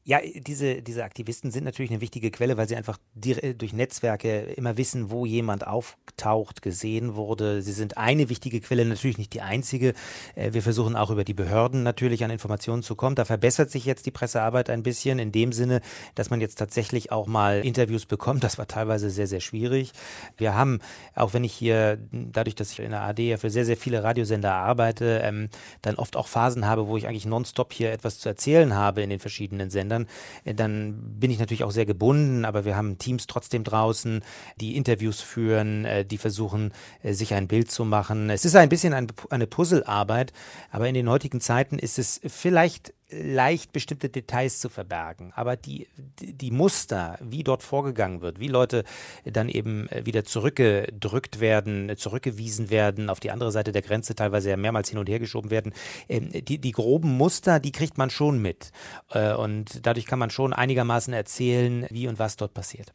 Ja, 0.10 0.18
diese, 0.24 0.82
diese 0.82 1.04
Aktivisten 1.04 1.52
sind 1.52 1.66
natürlich 1.66 1.92
eine 1.92 2.02
wichtige 2.02 2.32
Quelle, 2.32 2.58
weil 2.58 2.68
sie 2.68 2.76
einfach 2.76 2.98
durch 3.14 3.74
Netzwerke 3.74 4.40
immer 4.40 4.76
wissen, 4.76 5.12
wo 5.12 5.28
jemand 5.28 5.68
auftaucht, 5.68 6.64
gesehen 6.64 7.14
wurde. 7.14 7.62
Sie 7.62 7.74
sind 7.74 8.00
eine 8.00 8.28
wichtige 8.28 8.60
Quelle, 8.60 8.86
natürlich 8.86 9.20
nicht 9.20 9.36
die 9.36 9.42
einzige. 9.42 9.94
Äh, 10.34 10.54
wir 10.54 10.64
versuchen 10.64 10.96
auch 10.96 11.12
über 11.12 11.24
die 11.24 11.36
Behörden 11.36 11.84
natürlich 11.84 12.24
an 12.24 12.32
Informationen 12.32 12.82
zu 12.82 12.96
kommen. 12.96 13.16
Da 13.16 13.24
verbessert 13.24 13.70
sich 13.70 13.86
jetzt 13.86 14.08
die 14.08 14.10
Pressearbeit 14.10 14.72
ein 14.72 14.82
bisschen 14.82 15.20
in 15.20 15.32
dem 15.32 15.52
Sinne, 15.52 15.80
dass 16.16 16.32
man 16.32 16.42
jetzt 16.42 16.56
tatsächlich 16.56 17.12
auch 17.12 17.28
mal 17.28 17.60
Interviews 17.64 18.08
bekommt. 18.08 18.44
Das 18.44 18.58
war 18.58 18.66
teilweise 18.66 19.12
sehr, 19.12 19.28
sehr 19.28 19.42
schwierig. 19.42 19.92
Wir 20.38 20.56
haben, 20.56 20.80
auch 21.14 21.36
wenn 21.36 21.44
ich 21.44 21.54
hier, 21.54 22.00
dadurch, 22.12 22.56
dass 22.56 22.72
ich 22.72 22.80
in 22.80 22.90
der 22.90 23.02
AD 23.02 23.30
ja 23.30 23.38
für 23.38 23.52
sehr, 23.52 23.64
sehr 23.64 23.78
viele 23.78 24.04
Radiosender 24.04 24.54
arbeite, 24.54 25.22
ähm, 25.24 25.50
dann 25.84 25.98
oft 25.98 26.16
auch 26.16 26.28
Phasen 26.28 26.66
habe, 26.66 26.88
wo 26.88 26.98
ich 26.98 27.08
eigentlich 27.08 27.28
nonstop 27.28 27.74
hier 27.74 27.92
etwas 27.92 28.18
zu 28.18 28.28
erzählen 28.28 28.74
habe 28.74 29.04
in 29.04 29.12
den 29.12 29.20
verschiedenen 29.20 29.70
Sendern 29.70 29.99
Ländern, 30.00 30.08
äh, 30.46 30.54
dann 30.54 31.20
bin 31.20 31.32
ich 31.32 31.40
natürlich 31.40 31.64
auch 31.64 31.72
sehr 31.72 31.86
gebunden, 31.86 32.46
aber 32.46 32.66
wir 32.66 32.76
haben 32.76 32.98
Teams 32.98 33.28
trotzdem 33.28 33.64
draußen, 33.64 34.22
die 34.60 34.76
Interviews 34.76 35.22
führen, 35.22 35.86
äh, 35.86 36.06
die 36.06 36.18
versuchen, 36.18 36.72
äh, 37.04 37.14
sich 37.14 37.34
ein 37.34 37.48
Bild 37.48 37.72
zu 37.72 37.86
machen. 37.86 38.30
Es 38.30 38.46
ist 38.46 38.56
ein 38.56 38.70
bisschen 38.70 38.94
eine 38.94 39.48
Puzzlearbeit, 39.48 40.34
aber 40.72 40.88
in 40.88 40.94
den 40.94 41.10
heutigen 41.10 41.42
Zeiten 41.42 41.80
ist 41.80 42.00
es 42.00 42.22
vielleicht 42.26 42.94
leicht 43.12 43.74
bestimmte 43.74 44.10
Details 44.10 44.60
zu 44.60 44.70
verbergen. 44.70 45.32
Aber 45.36 45.56
die, 45.56 45.88
die 46.20 46.52
Muster, 46.52 47.18
wie 47.22 47.44
dort 47.44 47.64
vorgegangen 47.64 48.22
wird, 48.22 48.40
wie 48.40 48.48
Leute 48.48 48.84
dann 49.26 49.50
eben 49.50 49.90
äh, 49.90 50.06
wieder 50.06 50.26
zurückgedrückt 50.26 51.40
werden, 51.40 51.96
zurückgewiesen 51.98 52.70
werden, 52.70 53.10
auf 53.10 53.20
die 53.20 53.32
andere 53.32 53.52
Seite 53.52 53.72
der 53.72 53.82
Grenze 53.82 54.16
teilweise 54.16 54.50
ja 54.50 54.58
mehrmals 54.58 54.90
hin 54.90 55.00
und 55.00 55.10
her 55.10 55.20
geschoben 55.20 55.50
werden, 55.50 55.74
ähm, 56.08 56.30
die, 56.32 56.60
die 56.60 56.72
groben 56.72 57.18
Muster, 57.18 57.60
die 57.60 57.72
kriegt 57.72 57.98
man 57.98 58.10
schon 58.10 58.42
mit. 58.42 58.72
Äh, 59.12 59.34
und 59.34 59.86
dadurch 59.86 60.06
kann 60.06 60.20
man 60.20 60.30
schon 60.30 60.54
einigermaßen 60.54 61.14
erzählen, 61.14 61.88
wie 61.90 62.08
und 62.08 62.20
was 62.20 62.38
dort 62.38 62.54
passiert. 62.54 62.92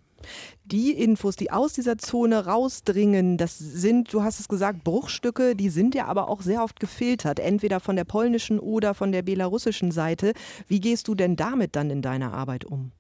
Die 0.64 0.92
Infos, 0.92 1.36
die 1.36 1.50
aus 1.50 1.72
dieser 1.72 1.98
Zone 1.98 2.46
rausdringen, 2.46 3.36
das 3.36 3.58
sind, 3.58 4.12
du 4.12 4.22
hast 4.22 4.40
es 4.40 4.48
gesagt, 4.48 4.84
Bruchstücke, 4.84 5.54
die 5.54 5.68
sind 5.68 5.94
ja 5.94 6.06
aber 6.06 6.28
auch 6.28 6.42
sehr 6.42 6.62
oft 6.62 6.80
gefiltert, 6.80 7.38
entweder 7.38 7.80
von 7.80 7.96
der 7.96 8.04
polnischen 8.04 8.58
oder 8.58 8.94
von 8.94 9.12
der 9.12 9.22
belarussischen 9.22 9.90
Seite. 9.90 10.32
Wie 10.68 10.80
gehst 10.80 11.08
du 11.08 11.14
denn 11.14 11.36
damit 11.36 11.76
dann 11.76 11.90
in 11.90 12.02
deiner 12.02 12.32
Arbeit 12.32 12.64
um? 12.64 12.92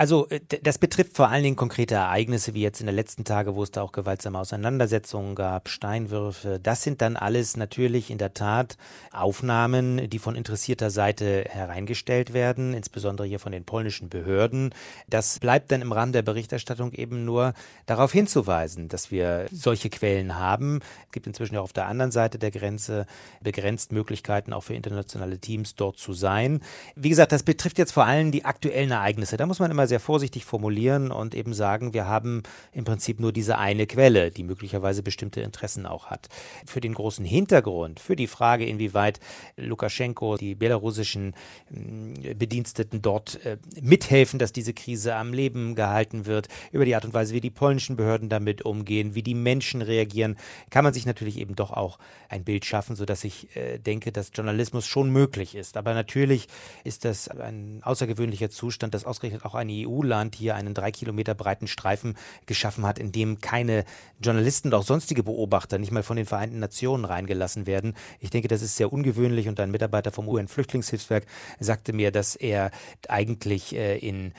Also 0.00 0.26
äh, 0.30 0.40
das 0.62 0.78
betrifft 0.78 1.14
vor 1.14 1.28
allen 1.28 1.42
Dingen 1.42 1.56
konkrete 1.56 1.94
Ereignisse, 1.94 2.54
wie 2.54 2.62
jetzt 2.62 2.80
in 2.80 2.86
den 2.86 2.96
letzten 2.96 3.24
Tagen, 3.24 3.54
wo 3.54 3.62
es 3.62 3.70
da 3.70 3.82
auch 3.82 3.92
gewaltsame 3.92 4.38
Auseinandersetzungen 4.38 5.34
gab, 5.34 5.68
Steinwürfe. 5.68 6.58
Das 6.58 6.82
sind 6.82 7.02
dann 7.02 7.18
alles 7.18 7.58
natürlich 7.58 8.10
in 8.10 8.16
der 8.16 8.32
Tat 8.32 8.78
Aufnahmen, 9.12 10.08
die 10.08 10.18
von 10.18 10.36
interessierter 10.36 10.90
Seite 10.90 11.44
hereingestellt 11.50 12.32
werden, 12.32 12.72
insbesondere 12.72 13.26
hier 13.26 13.40
von 13.40 13.52
den 13.52 13.64
polnischen 13.64 14.08
Behörden. 14.08 14.72
Das 15.06 15.38
bleibt 15.38 15.70
dann 15.70 15.82
im 15.82 15.92
Rahmen 15.92 16.14
der 16.14 16.22
Berichterstattung 16.22 16.92
eben 16.92 17.26
nur 17.26 17.52
darauf 17.84 18.10
hinzuweisen, 18.10 18.88
dass 18.88 19.10
wir 19.10 19.48
solche 19.52 19.90
Quellen 19.90 20.38
haben. 20.38 20.80
Es 21.08 21.12
gibt 21.12 21.26
inzwischen 21.26 21.58
auch 21.58 21.64
auf 21.64 21.72
der 21.74 21.88
anderen 21.88 22.10
Seite 22.10 22.38
der 22.38 22.50
Grenze 22.50 23.04
begrenzt 23.42 23.92
Möglichkeiten 23.92 24.54
auch 24.54 24.62
für 24.62 24.72
internationale 24.72 25.38
Teams 25.40 25.74
dort 25.74 25.98
zu 25.98 26.14
sein. 26.14 26.62
Wie 26.96 27.10
gesagt, 27.10 27.32
das 27.32 27.42
betrifft 27.42 27.76
jetzt 27.76 27.92
vor 27.92 28.06
allem 28.06 28.32
die 28.32 28.46
aktuellen 28.46 28.92
Ereignisse. 28.92 29.36
Da 29.36 29.44
muss 29.44 29.58
man 29.58 29.70
immer 29.70 29.89
sehr 29.90 30.00
vorsichtig 30.00 30.46
formulieren 30.46 31.10
und 31.10 31.34
eben 31.34 31.52
sagen, 31.52 31.92
wir 31.92 32.06
haben 32.06 32.42
im 32.72 32.84
Prinzip 32.84 33.20
nur 33.20 33.32
diese 33.32 33.58
eine 33.58 33.86
Quelle, 33.86 34.30
die 34.30 34.42
möglicherweise 34.42 35.02
bestimmte 35.02 35.42
Interessen 35.42 35.84
auch 35.84 36.06
hat. 36.06 36.28
Für 36.64 36.80
den 36.80 36.94
großen 36.94 37.24
Hintergrund, 37.24 38.00
für 38.00 38.16
die 38.16 38.26
Frage, 38.26 38.64
inwieweit 38.64 39.20
Lukaschenko, 39.56 40.38
die 40.38 40.54
belarussischen 40.54 41.34
mm, 41.68 42.38
Bediensteten 42.38 43.02
dort 43.02 43.44
äh, 43.44 43.58
mithelfen, 43.82 44.38
dass 44.38 44.52
diese 44.52 44.72
Krise 44.72 45.14
am 45.14 45.34
Leben 45.34 45.74
gehalten 45.74 46.24
wird, 46.24 46.48
über 46.72 46.84
die 46.86 46.94
Art 46.94 47.04
und 47.04 47.12
Weise, 47.12 47.34
wie 47.34 47.40
die 47.40 47.50
polnischen 47.50 47.96
Behörden 47.96 48.28
damit 48.30 48.62
umgehen, 48.62 49.14
wie 49.14 49.22
die 49.22 49.34
Menschen 49.34 49.82
reagieren, 49.82 50.36
kann 50.70 50.84
man 50.84 50.94
sich 50.94 51.04
natürlich 51.04 51.38
eben 51.38 51.56
doch 51.56 51.72
auch 51.72 51.98
ein 52.28 52.44
Bild 52.44 52.64
schaffen, 52.64 52.96
sodass 52.96 53.24
ich 53.24 53.54
äh, 53.56 53.78
denke, 53.78 54.12
dass 54.12 54.30
Journalismus 54.32 54.86
schon 54.86 55.10
möglich 55.10 55.54
ist. 55.54 55.76
Aber 55.76 55.94
natürlich 55.94 56.46
ist 56.84 57.04
das 57.04 57.28
ein 57.28 57.80
außergewöhnlicher 57.82 58.50
Zustand, 58.50 58.94
dass 58.94 59.04
ausgerechnet 59.04 59.44
auch 59.44 59.54
eine 59.54 59.72
EU-Land 59.86 60.34
hier 60.34 60.54
einen 60.54 60.74
drei 60.74 60.90
Kilometer 60.90 61.34
breiten 61.34 61.66
Streifen 61.66 62.16
geschaffen 62.46 62.86
hat, 62.86 62.98
in 62.98 63.12
dem 63.12 63.40
keine 63.40 63.84
Journalisten 64.22 64.68
oder 64.68 64.78
auch 64.78 64.84
sonstige 64.84 65.22
Beobachter 65.22 65.78
nicht 65.78 65.92
mal 65.92 66.02
von 66.02 66.16
den 66.16 66.26
Vereinten 66.26 66.58
Nationen 66.58 67.04
reingelassen 67.04 67.66
werden. 67.66 67.94
Ich 68.20 68.30
denke, 68.30 68.48
das 68.48 68.62
ist 68.62 68.76
sehr 68.76 68.92
ungewöhnlich 68.92 69.48
und 69.48 69.58
ein 69.60 69.70
Mitarbeiter 69.70 70.12
vom 70.12 70.28
UN-Flüchtlingshilfswerk 70.28 71.26
sagte 71.58 71.92
mir, 71.92 72.10
dass 72.10 72.36
er 72.36 72.70
eigentlich 73.08 73.74
äh, 73.74 73.98
in 73.98 74.32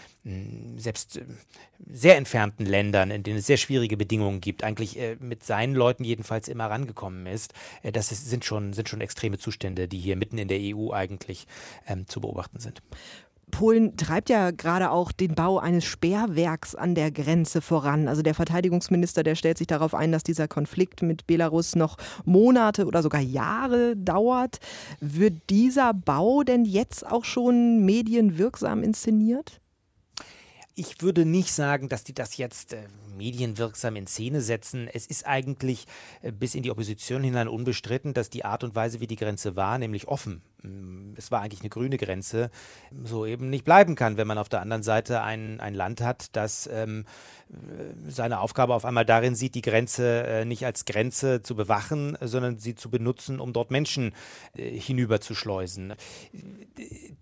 selbst 0.77 1.17
äh, 1.17 1.21
sehr 1.91 2.17
entfernten 2.17 2.65
Ländern, 2.65 3.09
in 3.09 3.23
denen 3.23 3.39
es 3.39 3.47
sehr 3.47 3.57
schwierige 3.57 3.97
Bedingungen 3.97 4.39
gibt, 4.39 4.63
eigentlich 4.63 4.99
äh, 4.99 5.17
mit 5.19 5.43
seinen 5.43 5.73
Leuten 5.73 6.03
jedenfalls 6.03 6.47
immer 6.47 6.67
rangekommen 6.67 7.25
ist. 7.25 7.53
Äh, 7.81 7.91
das 7.91 8.09
sind, 8.09 8.45
schon, 8.45 8.73
sind 8.73 8.87
schon 8.87 9.01
extreme 9.01 9.39
Zustände, 9.39 9.87
die 9.87 9.97
hier 9.97 10.15
mitten 10.15 10.37
in 10.37 10.47
der 10.47 10.59
EU 10.61 10.91
eigentlich 10.91 11.47
ähm, 11.87 12.07
zu 12.07 12.21
beobachten 12.21 12.59
sind. 12.59 12.83
Polen 13.51 13.95
treibt 13.97 14.29
ja 14.29 14.51
gerade 14.51 14.91
auch 14.91 15.11
den 15.11 15.35
Bau 15.35 15.59
eines 15.59 15.85
Sperrwerks 15.85 16.73
an 16.73 16.95
der 16.95 17.11
Grenze 17.11 17.61
voran. 17.61 18.07
Also 18.07 18.21
der 18.21 18.33
Verteidigungsminister, 18.33 19.23
der 19.23 19.35
stellt 19.35 19.57
sich 19.57 19.67
darauf 19.67 19.93
ein, 19.93 20.11
dass 20.11 20.23
dieser 20.23 20.47
Konflikt 20.47 21.01
mit 21.01 21.27
Belarus 21.27 21.75
noch 21.75 21.97
Monate 22.25 22.85
oder 22.85 23.03
sogar 23.03 23.21
Jahre 23.21 23.95
dauert. 23.95 24.59
Wird 24.99 25.49
dieser 25.49 25.93
Bau 25.93 26.43
denn 26.43 26.65
jetzt 26.65 27.05
auch 27.05 27.25
schon 27.25 27.85
medienwirksam 27.85 28.81
inszeniert? 28.81 29.61
Ich 30.73 31.01
würde 31.01 31.25
nicht 31.25 31.51
sagen, 31.51 31.89
dass 31.89 32.03
die 32.05 32.13
das 32.13 32.37
jetzt 32.37 32.73
äh, 32.73 32.87
medienwirksam 33.17 33.97
in 33.97 34.07
Szene 34.07 34.41
setzen. 34.41 34.87
Es 34.91 35.05
ist 35.05 35.27
eigentlich 35.27 35.85
äh, 36.21 36.31
bis 36.31 36.55
in 36.55 36.63
die 36.63 36.71
Opposition 36.71 37.23
hinein 37.23 37.49
unbestritten, 37.49 38.13
dass 38.13 38.29
die 38.29 38.45
Art 38.45 38.63
und 38.63 38.73
Weise, 38.73 38.99
wie 39.01 39.07
die 39.07 39.17
Grenze 39.17 39.55
war, 39.55 39.77
nämlich 39.77 40.07
offen, 40.07 40.41
es 41.17 41.31
war 41.31 41.41
eigentlich 41.41 41.61
eine 41.61 41.69
grüne 41.69 41.97
Grenze, 41.97 42.51
so 43.03 43.25
eben 43.25 43.49
nicht 43.49 43.65
bleiben 43.65 43.95
kann, 43.95 44.17
wenn 44.17 44.27
man 44.27 44.37
auf 44.37 44.49
der 44.49 44.61
anderen 44.61 44.83
Seite 44.83 45.21
ein, 45.21 45.59
ein 45.59 45.73
Land 45.73 46.01
hat, 46.01 46.35
das 46.35 46.69
ähm, 46.71 47.05
äh, 47.51 48.09
seine 48.09 48.39
Aufgabe 48.39 48.73
auf 48.73 48.85
einmal 48.85 49.05
darin 49.05 49.35
sieht, 49.35 49.55
die 49.55 49.61
Grenze 49.61 50.23
äh, 50.25 50.45
nicht 50.45 50.65
als 50.65 50.85
Grenze 50.85 51.41
zu 51.41 51.55
bewachen, 51.55 52.17
sondern 52.21 52.59
sie 52.59 52.75
zu 52.75 52.89
benutzen, 52.89 53.39
um 53.39 53.53
dort 53.53 53.71
Menschen 53.71 54.13
äh, 54.55 54.69
hinüberzuschleusen. 54.69 55.93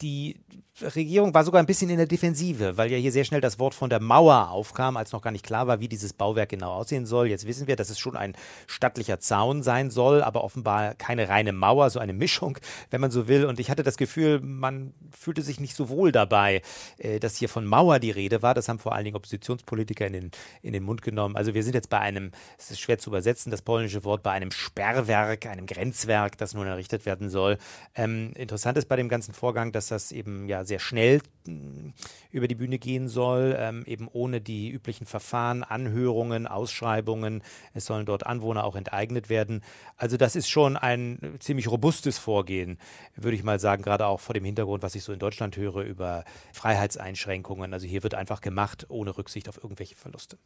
Die 0.01 0.35
Regierung 0.81 1.33
war 1.33 1.43
sogar 1.43 1.61
ein 1.61 1.65
bisschen 1.65 1.89
in 1.89 1.97
der 1.97 2.07
Defensive, 2.07 2.77
weil 2.77 2.91
ja 2.91 2.97
hier 2.97 3.11
sehr 3.11 3.25
schnell 3.25 3.41
das 3.41 3.59
Wort 3.59 3.73
von 3.73 3.89
der 3.89 3.99
Mauer 3.99 4.49
aufkam, 4.49 4.97
als 4.97 5.11
noch 5.11 5.21
gar 5.21 5.31
nicht 5.31 5.45
klar 5.45 5.67
war, 5.67 5.79
wie 5.79 5.87
dieses 5.87 6.13
Bauwerk 6.13 6.49
genau 6.49 6.71
aussehen 6.71 7.05
soll. 7.05 7.27
Jetzt 7.27 7.45
wissen 7.45 7.67
wir, 7.67 7.75
dass 7.75 7.89
es 7.89 7.99
schon 7.99 8.15
ein 8.15 8.33
stattlicher 8.67 9.19
Zaun 9.19 9.63
sein 9.63 9.89
soll, 9.89 10.21
aber 10.21 10.43
offenbar 10.43 10.95
keine 10.95 11.29
reine 11.29 11.53
Mauer, 11.53 11.89
so 11.89 11.99
eine 11.99 12.13
Mischung, 12.13 12.57
wenn 12.91 13.01
man 13.01 13.11
so 13.11 13.27
will. 13.27 13.28
Und 13.29 13.59
ich 13.59 13.69
hatte 13.69 13.83
das 13.83 13.97
Gefühl, 13.97 14.39
man 14.41 14.93
fühlte 15.11 15.41
sich 15.41 15.59
nicht 15.59 15.75
so 15.75 15.89
wohl 15.89 16.11
dabei, 16.11 16.61
äh, 16.97 17.19
dass 17.19 17.37
hier 17.37 17.49
von 17.49 17.65
Mauer 17.65 17.99
die 17.99 18.11
Rede 18.11 18.41
war. 18.41 18.53
Das 18.53 18.67
haben 18.69 18.79
vor 18.79 18.93
allen 18.93 19.05
Dingen 19.05 19.15
Oppositionspolitiker 19.17 20.07
in 20.07 20.13
den, 20.13 20.31
in 20.61 20.73
den 20.73 20.83
Mund 20.83 21.01
genommen. 21.01 21.35
Also 21.35 21.53
wir 21.53 21.63
sind 21.63 21.75
jetzt 21.75 21.89
bei 21.89 21.99
einem, 21.99 22.31
es 22.57 22.71
ist 22.71 22.79
schwer 22.79 22.97
zu 22.97 23.09
übersetzen, 23.09 23.51
das 23.51 23.61
polnische 23.61 24.03
Wort, 24.03 24.23
bei 24.23 24.31
einem 24.31 24.51
Sperrwerk, 24.51 25.45
einem 25.45 25.65
Grenzwerk, 25.65 26.37
das 26.37 26.53
nun 26.53 26.67
errichtet 26.67 27.05
werden 27.05 27.29
soll. 27.29 27.57
Ähm, 27.95 28.33
interessant 28.35 28.77
ist 28.77 28.87
bei 28.87 28.95
dem 28.95 29.09
ganzen 29.09 29.33
Vorgang, 29.33 29.71
dass 29.71 29.87
das 29.87 30.11
eben 30.11 30.47
ja 30.47 30.65
sehr 30.65 30.79
schnell 30.79 31.21
mm, 31.47 31.89
über 32.31 32.47
die 32.47 32.55
Bühne 32.55 32.79
gehen 32.79 33.07
soll, 33.07 33.55
ähm, 33.57 33.83
eben 33.85 34.07
ohne 34.11 34.41
die 34.41 34.69
üblichen 34.69 35.05
Verfahren, 35.05 35.63
Anhörungen, 35.63 36.47
Ausschreibungen. 36.47 37.43
Es 37.73 37.85
sollen 37.85 38.05
dort 38.05 38.25
Anwohner 38.25 38.63
auch 38.63 38.75
enteignet 38.75 39.29
werden. 39.29 39.61
Also 39.97 40.17
das 40.17 40.35
ist 40.35 40.49
schon 40.49 40.77
ein 40.77 41.37
ziemlich 41.39 41.69
robustes 41.69 42.17
Vorgehen, 42.17 42.77
würde 43.23 43.35
ich 43.35 43.43
mal 43.43 43.59
sagen, 43.59 43.83
gerade 43.83 44.05
auch 44.07 44.19
vor 44.19 44.33
dem 44.33 44.45
Hintergrund, 44.45 44.83
was 44.83 44.95
ich 44.95 45.03
so 45.03 45.13
in 45.13 45.19
Deutschland 45.19 45.57
höre 45.57 45.83
über 45.83 46.23
Freiheitseinschränkungen. 46.53 47.73
Also 47.73 47.87
hier 47.87 48.03
wird 48.03 48.15
einfach 48.15 48.41
gemacht, 48.41 48.85
ohne 48.89 49.17
Rücksicht 49.17 49.49
auf 49.49 49.61
irgendwelche 49.61 49.95
Verluste. 49.95 50.37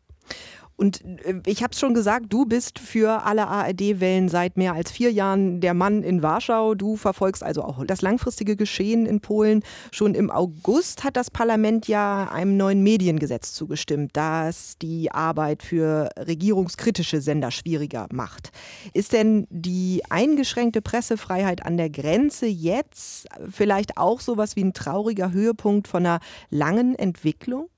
Und 0.75 1.03
äh, 1.03 1.42
ich 1.46 1.62
habe 1.63 1.74
es 1.74 1.80
schon 1.80 1.94
gesagt, 1.94 2.27
du 2.30 2.46
bist 2.46 2.80
für 2.80 3.24
alle 3.25 3.48
ARD-Wellen 3.48 4.30
seit 4.30 4.58
mehr 4.58 4.74
als 4.74 4.92
vier 4.92 5.12
Jahren 5.12 5.62
der 5.62 5.74
Mann 5.74 6.03
in 6.03 6.24
Warschau. 6.24 6.75
Du 6.75 6.96
verfolgst 6.96 7.44
also 7.44 7.63
auch 7.63 7.86
das 7.86 8.01
langfristige 8.01 8.56
Geschehen 8.56 9.06
in 9.06 9.22
Polen. 9.22 9.63
Schon 9.92 10.15
im 10.15 10.32
August 10.32 11.03
hat 11.03 11.15
das 11.15 11.30
Parlament 11.30 11.88
ja 11.88 12.30
einem 12.32 12.58
neuen 12.58 12.82
Mediengesetz 12.82 13.53
zugestimmt, 13.53 14.12
das 14.13 14.77
die 14.82 15.12
Arbeit 15.12 15.63
für 15.63 16.10
regierungskritische 16.18 17.22
Sender 17.22 17.51
schwieriger 17.51 18.08
macht. 18.12 18.51
Ist 18.94 19.13
denn 19.13 19.48
die 19.50 20.01
eingeschränkte 20.10 20.82
Pressefreiheit 20.82 21.65
an 21.65 21.77
der 21.77 21.89
Grenze 21.89 22.48
jetzt 22.63 23.27
vielleicht 23.50 23.98
auch 23.98 24.20
sowas 24.20 24.55
wie 24.55 24.63
ein 24.63 24.74
trauriger 24.74 25.32
Höhepunkt 25.32 25.88
von 25.88 26.05
einer 26.05 26.20
langen 26.50 26.96
Entwicklung? 26.96 27.70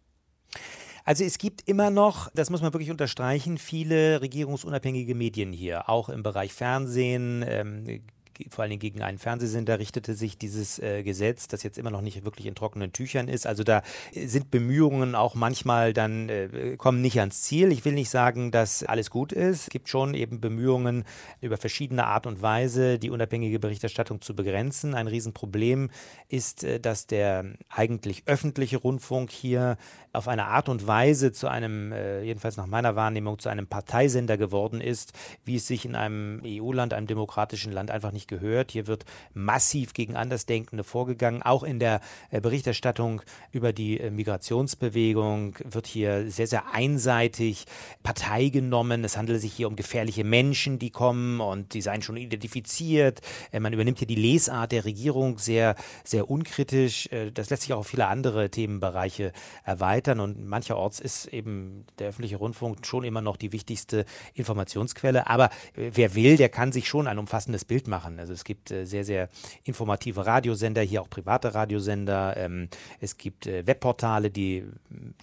Also 1.04 1.24
es 1.24 1.38
gibt 1.38 1.68
immer 1.68 1.92
noch, 1.92 2.32
das 2.34 2.50
muss 2.50 2.62
man 2.62 2.74
wirklich 2.74 2.90
unterstreichen, 2.90 3.60
viele 3.60 4.22
regierungsunabhängige 4.22 5.14
Medien 5.14 5.54
hier, 5.54 5.88
auch 5.88 6.10
im 6.10 6.24
Bereich 6.24 6.52
Fernsehen, 6.52 7.46
ähm, 7.48 8.02
vor 8.50 8.64
allen 8.64 8.70
Dingen 8.70 8.80
gegen 8.80 9.02
einen 9.02 9.18
Fernsehsender 9.18 9.80
richtete 9.80 10.14
sich 10.14 10.38
dieses 10.38 10.80
äh, 10.80 11.04
Gesetz, 11.04 11.48
das 11.48 11.64
jetzt 11.64 11.78
immer 11.78 11.92
noch 11.92 12.02
nicht 12.02 12.26
wirklich 12.26 12.46
in 12.46 12.56
trockenen 12.56 12.94
Tüchern 12.94 13.28
ist. 13.28 13.48
Also 13.48 13.64
da 13.64 13.82
sind 14.14 14.52
Bemühungen 14.52 15.16
auch 15.16 15.36
manchmal 15.36 15.94
dann, 15.94 16.30
äh, 16.30 16.76
kommen 16.78 17.02
nicht 17.02 17.20
ans 17.20 17.42
Ziel. 17.42 17.72
Ich 17.72 17.86
will 17.86 17.94
nicht 17.94 18.10
sagen, 18.10 18.52
dass 18.52 18.84
alles 18.84 19.10
gut 19.10 19.32
ist. 19.32 19.64
Es 19.64 19.70
gibt 19.70 19.90
schon 19.90 20.14
eben 20.14 20.42
Bemühungen 20.42 21.04
über 21.42 21.58
verschiedene 21.58 22.06
Art 22.06 22.28
und 22.28 22.42
Weise, 22.42 23.00
die 23.00 23.10
unabhängige 23.10 23.60
Berichterstattung 23.60 24.22
zu 24.22 24.36
begrenzen. 24.36 24.96
Ein 24.96 25.08
Riesenproblem 25.08 25.90
ist, 26.28 26.64
äh, 26.64 26.80
dass 26.80 27.08
der 27.08 27.46
eigentlich 27.70 28.24
öffentliche 28.26 28.78
Rundfunk 28.78 29.32
hier 29.32 29.78
auf 30.14 30.28
eine 30.28 30.46
Art 30.46 30.70
und 30.70 30.88
Weise 30.88 31.32
zu 31.32 31.48
einem, 31.48 31.92
äh, 31.92 32.24
jedenfalls 32.24 32.58
nach 32.58 32.68
meiner 32.68 32.96
Wahrnehmung, 32.96 33.40
zu 33.40 33.50
einem 33.50 33.68
Parteisender 33.68 34.38
geworden 34.38 34.82
ist, 34.82 35.14
wie 35.44 35.58
es 35.58 35.68
sich 35.68 35.86
in 35.86 35.96
einem 35.96 36.42
EU-Land, 36.46 36.94
einem 36.94 37.08
demokratischen 37.08 37.72
Land 37.72 37.92
einfach 37.92 38.12
nicht 38.12 38.25
nicht 38.26 38.28
gehört. 38.28 38.72
Hier 38.72 38.88
wird 38.88 39.06
massiv 39.34 39.94
gegen 39.94 40.16
Andersdenkende 40.16 40.84
vorgegangen. 40.84 41.42
Auch 41.42 41.64
in 41.64 41.80
der 41.80 42.02
äh, 42.32 42.42
Berichterstattung 42.42 43.22
über 43.52 43.74
die 43.74 44.00
äh, 44.00 44.10
Migrationsbewegung 44.12 45.56
wird 45.64 45.88
hier 45.88 46.30
sehr, 46.32 46.48
sehr 46.48 46.74
einseitig 46.74 47.66
Partei 48.04 48.50
genommen. 48.50 49.04
Es 49.04 49.18
handelt 49.18 49.42
sich 49.42 49.54
hier 49.54 49.68
um 49.68 49.76
gefährliche 49.76 50.24
Menschen, 50.24 50.80
die 50.80 50.90
kommen 50.90 51.40
und 51.40 51.74
die 51.74 51.82
seien 51.82 52.02
schon 52.02 52.18
identifiziert. 52.18 53.22
Äh, 53.52 53.60
man 53.60 53.74
übernimmt 53.74 54.00
hier 54.00 54.08
die 54.08 54.16
Lesart 54.16 54.72
der 54.72 54.86
Regierung 54.86 55.38
sehr, 55.38 55.76
sehr 56.04 56.30
unkritisch. 56.30 57.10
Das 57.34 57.50
lässt 57.50 57.64
sich 57.64 57.74
auch 57.74 57.80
auf 57.80 57.88
viele 57.88 58.08
andere 58.08 58.50
Themenbereiche 58.50 59.32
erweitern 59.64 60.20
und 60.20 60.46
mancherorts 60.46 61.00
ist 61.00 61.28
eben 61.28 61.86
der 62.00 62.10
öffentliche 62.10 62.38
Rundfunk 62.38 62.86
schon 62.86 63.04
immer 63.04 63.22
noch 63.22 63.38
die 63.38 63.52
wichtigste 63.52 64.06
Informationsquelle. 64.34 65.28
Aber 65.28 65.50
wer 65.76 66.16
will, 66.16 66.38
der 66.38 66.50
kann 66.50 66.72
sich 66.72 66.88
schon 66.88 67.08
ein 67.08 67.20
umfassendes 67.20 67.66
Bild 67.66 67.88
machen. 67.88 68.15
Also 68.20 68.34
es 68.34 68.44
gibt 68.44 68.70
sehr, 68.70 69.04
sehr 69.04 69.30
informative 69.64 70.26
Radiosender, 70.26 70.82
hier 70.82 71.02
auch 71.02 71.10
private 71.10 71.54
Radiosender. 71.54 72.36
Ähm, 72.38 72.70
es 73.00 73.18
gibt 73.18 73.46
Webportale, 73.46 74.32
die 74.32 74.66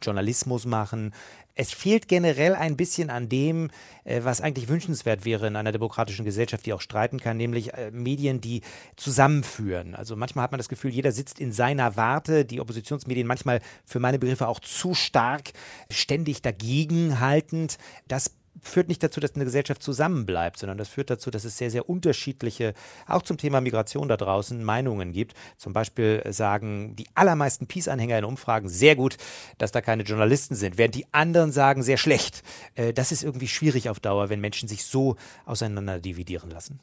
Journalismus 0.03 0.67
machen. 0.67 1.13
Es 1.55 1.71
fehlt 1.71 2.09
generell 2.09 2.55
ein 2.55 2.77
bisschen 2.77 3.11
an 3.11 3.29
dem, 3.29 3.71
äh, 4.05 4.21
was 4.25 4.41
eigentlich 4.41 4.69
wünschenswert 4.69 5.27
wäre 5.27 5.47
in 5.47 5.57
einer 5.57 5.73
demokratischen 5.73 6.25
Gesellschaft, 6.25 6.65
die 6.65 6.73
auch 6.73 6.81
streiten 6.81 7.21
kann, 7.21 7.37
nämlich 7.37 7.75
äh, 7.75 7.91
Medien, 7.91 8.41
die 8.41 8.63
zusammenführen. 8.97 9.95
Also 9.95 10.17
manchmal 10.17 10.45
hat 10.45 10.53
man 10.53 10.59
das 10.59 10.71
Gefühl, 10.71 10.93
jeder 10.93 11.13
sitzt 11.13 11.39
in 11.39 11.53
seiner 11.53 11.97
Warte, 11.97 12.47
die 12.47 12.61
Oppositionsmedien 12.61 13.27
manchmal 13.27 13.61
für 13.85 14.01
meine 14.01 14.19
Begriffe 14.19 14.49
auch 14.49 14.61
zu 14.61 14.95
stark 14.95 15.53
ständig 15.91 16.41
dagegen 16.41 17.21
haltend. 17.21 17.77
Das 18.09 18.31
führt 18.61 18.89
nicht 18.89 19.03
dazu, 19.03 19.21
dass 19.21 19.35
eine 19.35 19.45
Gesellschaft 19.45 19.83
zusammenbleibt, 19.83 20.59
sondern 20.59 20.79
das 20.79 20.89
führt 20.89 21.11
dazu, 21.11 21.31
dass 21.31 21.45
es 21.45 21.57
sehr, 21.57 21.71
sehr 21.71 21.89
unterschiedliche, 21.89 22.75
auch 23.07 23.23
zum 23.23 23.39
Thema 23.39 23.61
Migration 23.61 24.09
da 24.09 24.17
draußen, 24.17 24.63
Meinungen 24.63 25.13
gibt. 25.13 25.35
Zum 25.57 25.73
Beispiel 25.73 26.23
sagen 26.31 26.95
die 26.97 27.07
allermeisten 27.15 27.67
Peace-Anhänger 27.67 28.19
in 28.19 28.25
Umfragen 28.25 28.69
sehr 28.69 28.97
gut, 28.97 29.17
dass 29.59 29.73
da 29.73 29.81
keine 29.81 30.03
Journalisten 30.03 30.55
sind, 30.55 30.79
während 30.79 30.95
die 30.95 31.07
anderen 31.13 31.53
sagen 31.53 31.83
sehr 31.83 31.97
schlecht. 31.97 32.43
Äh, 32.75 32.93
das 32.93 33.13
ist 33.13 33.23
irgendwie 33.23 33.49
schwierig 33.49 33.89
auf 33.89 34.01
Dauer, 34.01 34.29
wenn 34.29 34.41
Menschen 34.41 34.69
sich 34.69 34.85
so 34.85 35.17
auseinander 35.47 35.99
dividieren 35.99 36.51
lassen. 36.51 36.81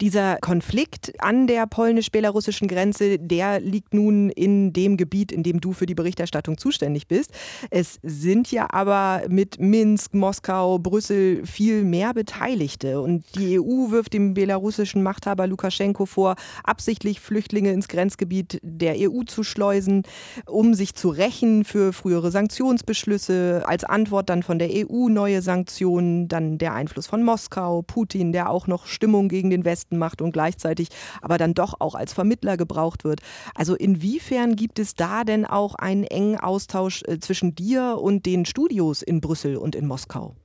Dieser 0.00 0.38
Konflikt 0.38 1.12
an 1.22 1.46
der 1.46 1.66
polnisch-belarussischen 1.66 2.66
Grenze, 2.66 3.18
der 3.18 3.60
liegt 3.60 3.94
nun 3.94 4.30
in 4.30 4.72
dem 4.72 4.96
Gebiet, 4.96 5.30
in 5.30 5.42
dem 5.44 5.60
du 5.60 5.72
für 5.72 5.86
die 5.86 5.94
Berichterstattung 5.94 6.58
zuständig 6.58 7.06
bist. 7.06 7.30
Es 7.70 8.00
sind 8.02 8.50
ja 8.50 8.66
aber 8.72 9.22
mit 9.28 9.60
Minsk, 9.60 10.14
Moskau, 10.14 10.78
Brüssel 10.78 11.46
viel 11.46 11.84
mehr 11.84 12.14
Beteiligte. 12.14 13.00
Und 13.00 13.24
die 13.36 13.60
EU 13.60 13.90
wirft 13.90 14.12
dem 14.12 14.34
belarussischen 14.34 15.02
Machthaber 15.02 15.46
Lukaschenko 15.46 16.06
vor, 16.06 16.34
absichtlich 16.64 17.20
Flüchtlinge 17.20 17.70
ins 17.70 17.86
Grenzgebiet 17.88 18.58
der 18.62 18.96
EU 18.98 19.22
zu 19.22 19.44
schleusen, 19.44 20.02
um 20.46 20.74
sich 20.74 20.94
zu 20.94 21.10
rächen 21.10 21.64
für 21.64 21.92
frühere 21.92 22.30
Sanktionsbeschlüsse. 22.30 23.62
Als 23.66 23.84
Antwort 23.84 24.30
dann 24.30 24.42
von 24.42 24.58
der 24.58 24.70
EU 24.72 25.08
neue 25.08 25.42
Sanktionen, 25.42 26.26
dann 26.26 26.58
der 26.58 26.74
Einfluss 26.74 27.06
von 27.06 27.22
Moskau, 27.22 27.82
Putin, 27.82 28.32
der 28.32 28.50
auch 28.50 28.66
noch 28.66 28.86
Stimmung 28.86 29.28
gegen 29.28 29.41
den 29.50 29.64
Westen 29.64 29.82
Westen 29.82 29.98
macht 29.98 30.22
und 30.22 30.32
gleichzeitig 30.32 30.88
aber 31.20 31.38
dann 31.38 31.54
doch 31.54 31.74
auch 31.80 31.94
als 31.94 32.12
Vermittler 32.12 32.56
gebraucht 32.56 33.04
wird. 33.04 33.20
Also 33.54 33.74
inwiefern 33.74 34.56
gibt 34.56 34.78
es 34.78 34.94
da 34.94 35.24
denn 35.24 35.44
auch 35.44 35.74
einen 35.74 36.04
engen 36.04 36.38
Austausch 36.38 37.02
äh, 37.06 37.18
zwischen 37.18 37.54
dir 37.54 37.98
und 38.00 38.26
den 38.26 38.44
Studios 38.44 39.02
in 39.02 39.20
Brüssel 39.20 39.56
und 39.56 39.74
in 39.74 39.86
Moskau? 39.86 40.36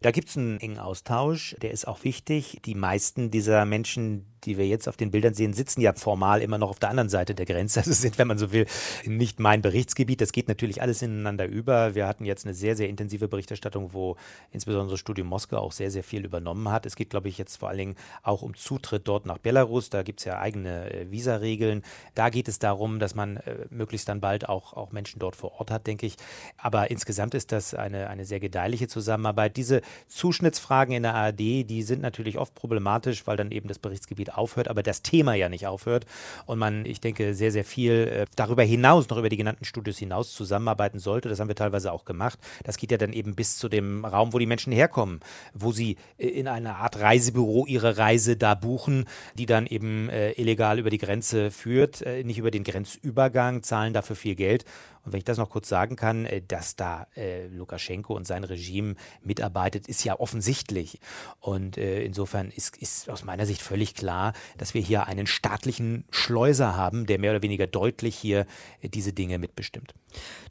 Da 0.00 0.12
gibt 0.12 0.28
es 0.28 0.36
einen 0.36 0.60
engen 0.60 0.78
Austausch, 0.78 1.56
der 1.60 1.72
ist 1.72 1.88
auch 1.88 2.04
wichtig. 2.04 2.60
Die 2.64 2.76
meisten 2.76 3.32
dieser 3.32 3.64
Menschen, 3.64 4.26
die 4.44 4.58
wir 4.58 4.66
jetzt 4.66 4.88
auf 4.88 4.96
den 4.96 5.10
Bildern 5.10 5.34
sehen, 5.34 5.52
sitzen 5.52 5.80
ja 5.80 5.92
formal 5.92 6.42
immer 6.42 6.58
noch 6.58 6.70
auf 6.70 6.78
der 6.78 6.90
anderen 6.90 7.08
Seite 7.08 7.34
der 7.34 7.46
Grenze. 7.46 7.80
Also 7.80 7.92
sind, 7.92 8.18
wenn 8.18 8.28
man 8.28 8.38
so 8.38 8.52
will, 8.52 8.66
nicht 9.04 9.40
mein 9.40 9.62
Berichtsgebiet. 9.62 10.20
Das 10.20 10.32
geht 10.32 10.48
natürlich 10.48 10.82
alles 10.82 11.00
ineinander 11.02 11.46
über. 11.46 11.94
Wir 11.94 12.06
hatten 12.06 12.24
jetzt 12.24 12.44
eine 12.44 12.54
sehr, 12.54 12.76
sehr 12.76 12.88
intensive 12.88 13.28
Berichterstattung, 13.28 13.92
wo 13.92 14.16
insbesondere 14.50 14.92
das 14.92 15.00
Studium 15.00 15.28
Moskau 15.28 15.58
auch 15.58 15.72
sehr, 15.72 15.90
sehr 15.90 16.02
viel 16.02 16.24
übernommen 16.24 16.70
hat. 16.70 16.86
Es 16.86 16.96
geht, 16.96 17.10
glaube 17.10 17.28
ich, 17.28 17.38
jetzt 17.38 17.56
vor 17.56 17.68
allen 17.68 17.78
Dingen 17.78 17.96
auch 18.22 18.42
um 18.42 18.54
Zutritt 18.54 19.06
dort 19.06 19.26
nach 19.26 19.38
Belarus. 19.38 19.90
Da 19.90 20.02
gibt 20.02 20.20
es 20.20 20.24
ja 20.24 20.38
eigene 20.38 20.92
äh, 20.92 21.10
Visaregeln. 21.10 21.82
Da 22.14 22.30
geht 22.30 22.48
es 22.48 22.58
darum, 22.58 22.98
dass 22.98 23.14
man 23.14 23.38
äh, 23.38 23.66
möglichst 23.70 24.08
dann 24.08 24.20
bald 24.20 24.48
auch, 24.48 24.72
auch 24.74 24.92
Menschen 24.92 25.18
dort 25.18 25.36
vor 25.36 25.60
Ort 25.60 25.70
hat, 25.70 25.86
denke 25.86 26.06
ich. 26.06 26.16
Aber 26.56 26.90
insgesamt 26.90 27.34
ist 27.34 27.52
das 27.52 27.74
eine, 27.74 28.08
eine 28.08 28.24
sehr 28.24 28.40
gedeihliche 28.40 28.88
Zusammenarbeit. 28.88 29.56
Diese 29.56 29.82
Zuschnittsfragen 30.08 30.94
in 30.94 31.02
der 31.02 31.14
ARD, 31.14 31.38
die 31.38 31.82
sind 31.82 32.02
natürlich 32.02 32.38
oft 32.38 32.54
problematisch, 32.54 33.26
weil 33.26 33.36
dann 33.36 33.50
eben 33.50 33.68
das 33.68 33.78
Berichtsgebiet 33.78 34.27
Konflikt 34.28 34.38
aufhört, 34.38 34.68
aber 34.68 34.82
das 34.82 35.02
Thema 35.02 35.34
ja 35.34 35.48
nicht 35.48 35.66
aufhört 35.66 36.06
und 36.46 36.58
man, 36.58 36.84
ich 36.84 37.00
denke, 37.00 37.34
sehr, 37.34 37.52
sehr 37.52 37.64
viel 37.64 37.92
äh, 37.92 38.26
darüber 38.36 38.62
hinaus, 38.62 39.08
noch 39.08 39.18
über 39.18 39.28
die 39.28 39.36
genannten 39.36 39.64
Studios 39.64 39.98
hinaus 39.98 40.32
zusammenarbeiten 40.32 40.98
sollte. 40.98 41.28
Das 41.28 41.40
haben 41.40 41.48
wir 41.48 41.54
teilweise 41.54 41.92
auch 41.92 42.04
gemacht. 42.04 42.38
Das 42.64 42.76
geht 42.76 42.90
ja 42.90 42.98
dann 42.98 43.12
eben 43.12 43.34
bis 43.34 43.58
zu 43.58 43.68
dem 43.68 44.04
Raum, 44.04 44.32
wo 44.32 44.38
die 44.38 44.46
Menschen 44.46 44.72
herkommen, 44.72 45.20
wo 45.54 45.72
sie 45.72 45.96
äh, 46.18 46.26
in 46.28 46.48
einer 46.48 46.76
Art 46.76 46.98
Reisebüro 46.98 47.66
ihre 47.66 47.98
Reise 47.98 48.36
da 48.36 48.54
buchen, 48.54 49.06
die 49.34 49.46
dann 49.46 49.66
eben 49.66 50.08
äh, 50.08 50.32
illegal 50.32 50.78
über 50.78 50.90
die 50.90 50.98
Grenze 50.98 51.50
führt, 51.50 52.04
nicht 52.24 52.38
über 52.38 52.50
den 52.50 52.64
Grenzübergang, 52.64 53.62
zahlen 53.62 53.92
dafür 53.92 54.16
viel 54.16 54.34
Geld 54.34 54.64
wenn 55.12 55.18
ich 55.18 55.24
das 55.24 55.38
noch 55.38 55.50
kurz 55.50 55.68
sagen 55.68 55.96
kann, 55.96 56.26
äh, 56.26 56.42
dass 56.46 56.76
da 56.76 57.06
äh, 57.16 57.46
Lukaschenko 57.48 58.14
und 58.14 58.26
sein 58.26 58.44
Regime 58.44 58.94
mitarbeitet, 59.22 59.88
ist 59.88 60.04
ja 60.04 60.18
offensichtlich. 60.18 61.00
Und 61.40 61.76
äh, 61.78 62.02
insofern 62.02 62.50
ist, 62.50 62.76
ist 62.76 63.10
aus 63.10 63.24
meiner 63.24 63.46
Sicht 63.46 63.62
völlig 63.62 63.94
klar, 63.94 64.32
dass 64.56 64.74
wir 64.74 64.82
hier 64.82 65.06
einen 65.06 65.26
staatlichen 65.26 66.04
Schleuser 66.10 66.76
haben, 66.76 67.06
der 67.06 67.18
mehr 67.18 67.32
oder 67.32 67.42
weniger 67.42 67.66
deutlich 67.66 68.16
hier 68.16 68.46
äh, 68.80 68.88
diese 68.88 69.12
Dinge 69.12 69.38
mitbestimmt. 69.38 69.94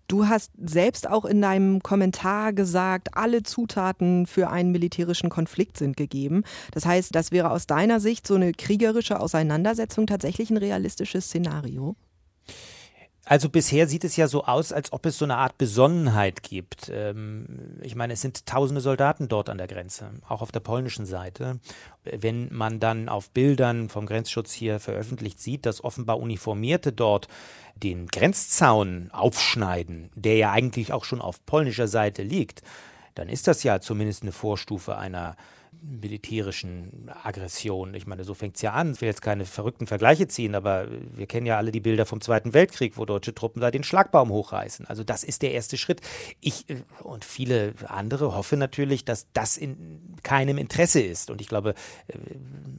Du 0.08 0.28
hast 0.28 0.52
selbst 0.58 1.10
auch 1.10 1.26
in 1.26 1.42
deinem 1.42 1.82
Kommentar 1.84 2.54
gesagt, 2.54 3.10
alle 3.14 3.44
Zutaten 3.44 4.26
für 4.26 4.50
einen 4.50 4.72
militärischen 4.72 5.30
Konflikt 5.30 5.78
sind 5.78 5.98
gegeben. 5.98 6.44
Das 6.72 6.86
heißt, 6.86 7.14
das 7.14 7.32
wäre 7.32 7.52
aus 7.52 7.68
deiner 7.68 8.00
Sicht 8.00 8.26
so 8.26 8.36
eine 8.36 8.54
kriegerische 8.54 9.20
Auseinandersetzung 9.20 10.08
tatsächlich 10.08 10.50
ein 10.50 10.58
realistisches 10.58 11.26
Szenario? 11.26 11.96
Also 13.30 13.50
bisher 13.50 13.88
sieht 13.88 14.06
es 14.06 14.16
ja 14.16 14.30
so 14.30 14.46
aus, 14.46 14.72
als 14.72 14.94
ob 14.94 15.06
es 15.06 15.18
so 15.18 15.26
eine 15.26 15.36
Art 15.36 15.58
Besonnenheit 15.58 16.44
gibt. 16.44 16.90
Ähm, 16.94 17.78
ich 17.82 17.94
meine, 17.94 18.14
es 18.14 18.22
sind 18.22 18.46
tausende 18.46 18.80
Soldaten 18.80 19.28
dort 19.28 19.50
an 19.50 19.58
der 19.58 19.68
Grenze, 19.68 20.12
auch 20.30 20.42
auf 20.42 20.54
der 20.54 20.62
polnischen 20.62 21.06
Seite. 21.06 21.60
Wenn 22.06 22.48
man 22.54 22.80
dann 22.80 23.10
auf 23.10 23.30
Bildern 23.32 23.90
vom 23.90 24.06
Grenzschutz 24.06 24.54
hier 24.54 24.80
veröffentlicht 24.80 25.42
sieht, 25.42 25.66
dass 25.66 25.84
offenbar 25.84 26.20
Uniformierte 26.20 26.94
dort 26.94 27.28
den 27.76 28.08
Grenzzaun 28.08 29.10
aufschneiden, 29.12 30.10
der 30.16 30.38
ja 30.38 30.52
eigentlich 30.54 30.94
auch 30.94 31.04
schon 31.04 31.20
auf 31.20 31.46
polnischer 31.46 31.90
Seite 31.90 32.24
liegt, 32.24 32.62
dann 33.14 33.28
ist 33.28 33.50
das 33.50 33.62
ja 33.64 33.82
zumindest 33.82 34.22
eine 34.22 34.32
Vorstufe 34.32 34.98
einer 34.98 35.36
militärischen 35.82 37.10
Aggression. 37.24 37.94
Ich 37.94 38.08
meine, 38.08 38.24
so 38.24 38.34
fängt 38.34 38.56
es 38.56 38.62
ja 38.62 38.74
an. 38.74 38.94
Ich 38.94 39.02
will 39.02 39.08
jetzt 39.08 39.22
keine 39.22 39.46
verrückten 39.46 39.88
Vergleiche 39.88 40.28
ziehen, 40.28 40.56
aber 40.56 40.88
wir 41.16 41.28
kennen 41.28 41.46
ja 41.46 41.58
alle 41.58 41.72
die 41.72 41.80
Bilder 41.80 42.06
vom 42.06 42.22
Zweiten 42.22 42.54
Weltkrieg, 42.54 42.98
wo 42.98 43.06
deutsche 43.06 43.34
Truppen 43.34 43.62
da 43.62 43.72
den 43.72 43.84
Schlagbaum 43.84 44.30
hochreißen. 44.30 44.86
Also 44.88 45.04
das 45.04 45.24
ist 45.24 45.42
der 45.42 45.52
erste 45.52 45.78
Schritt. 45.78 46.02
Ich 46.42 46.70
äh, 46.70 46.84
und 47.04 47.26
viele 47.26 47.74
andere 47.88 48.36
hoffen 48.36 48.60
natürlich, 48.60 49.06
dass 49.06 49.28
das 49.34 49.58
in 49.58 50.18
keinem 50.24 50.58
Interesse 50.58 51.02
ist. 51.02 51.30
Und 51.30 51.42
ich 51.42 51.48
glaube, 51.48 51.74
äh, 52.08 52.14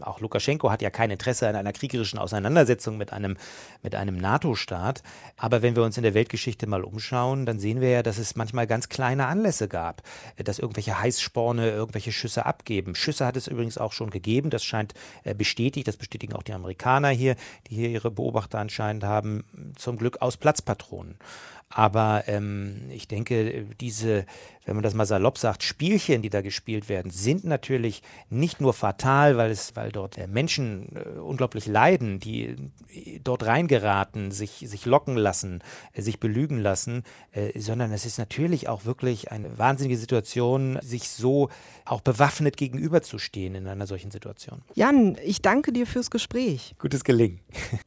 auch 0.00 0.20
Lukaschenko 0.20 0.70
hat 0.70 0.82
ja 0.82 0.90
kein 0.90 1.11
Interesse 1.11 1.48
an 1.48 1.56
einer 1.56 1.72
kriegerischen 1.72 2.18
Auseinandersetzung 2.18 2.96
mit 2.96 3.12
einem, 3.12 3.37
mit 3.82 3.94
einem 3.94 4.16
NATO-Staat. 4.16 5.02
Aber 5.37 5.62
wenn 5.62 5.76
wir 5.76 5.82
uns 5.82 5.96
in 5.96 6.02
der 6.02 6.14
Weltgeschichte 6.14 6.66
mal 6.66 6.84
umschauen, 6.84 7.46
dann 7.46 7.58
sehen 7.58 7.80
wir 7.80 7.90
ja, 7.90 8.02
dass 8.02 8.18
es 8.18 8.37
manchmal 8.37 8.66
ganz 8.66 8.88
kleine 8.88 9.26
Anlässe 9.26 9.68
gab, 9.68 10.02
dass 10.37 10.58
irgendwelche 10.58 11.00
Heißsporne 11.00 11.70
irgendwelche 11.70 12.12
Schüsse 12.12 12.46
abgeben 12.46 12.88
geben. 12.88 12.94
Schüsse 12.94 13.27
hat 13.27 13.37
es 13.37 13.46
übrigens 13.46 13.79
auch 13.79 13.92
schon 13.92 14.11
gegeben. 14.11 14.51
Das 14.51 14.64
scheint 14.64 14.94
äh, 15.24 15.35
bestätigt. 15.35 15.88
Das 15.88 15.96
bestätigen 15.96 16.35
auch 16.35 16.42
die 16.42 16.53
Amerikaner 16.53 17.11
hier, 17.11 17.37
die 17.68 17.77
hier 17.77 17.88
ihre 17.88 18.11
Beobachter 18.11 18.59
anscheinend 18.59 19.05
haben. 19.05 19.44
Zum 19.77 19.98
Glück 19.98 20.20
aus 20.22 20.37
Platzpatronen. 20.37 21.16
Aber 21.70 22.24
ähm, 22.26 22.88
ich 22.90 23.09
denke, 23.09 23.66
diese 23.81 24.24
wenn 24.68 24.76
man 24.76 24.83
das 24.83 24.92
mal 24.92 25.07
salopp 25.07 25.38
sagt, 25.38 25.62
Spielchen, 25.62 26.20
die 26.20 26.28
da 26.28 26.42
gespielt 26.42 26.90
werden, 26.90 27.11
sind 27.11 27.44
natürlich 27.44 28.02
nicht 28.28 28.61
nur 28.61 28.74
fatal, 28.74 29.38
weil 29.38 29.50
es, 29.50 29.74
weil 29.76 29.90
dort 29.90 30.18
Menschen 30.28 30.94
äh, 30.94 31.18
unglaublich 31.18 31.66
leiden, 31.66 32.20
die 32.20 32.54
äh, 32.92 33.18
dort 33.24 33.46
reingeraten, 33.46 34.31
sich, 34.31 34.62
sich 34.66 34.85
locken 34.85 35.16
lassen, 35.16 35.62
äh, 35.94 36.02
sich 36.02 36.20
belügen 36.20 36.59
lassen, 36.59 37.02
äh, 37.33 37.59
sondern 37.59 37.92
es 37.92 38.04
ist 38.04 38.18
natürlich 38.18 38.68
auch 38.68 38.85
wirklich 38.85 39.33
eine 39.33 39.57
wahnsinnige 39.57 39.96
Situation, 39.96 40.78
sich 40.83 41.09
so 41.09 41.48
auch 41.87 42.02
bewaffnet 42.02 42.59
gegenüberzustehen 42.59 43.54
in 43.54 43.68
einer 43.68 43.87
solchen 43.87 44.11
Situation. 44.11 44.61
Jan, 44.74 45.16
ich 45.24 45.40
danke 45.40 45.72
dir 45.72 45.87
fürs 45.87 46.11
Gespräch. 46.11 46.74
Gutes 46.78 47.04
Gelingen. 47.04 47.40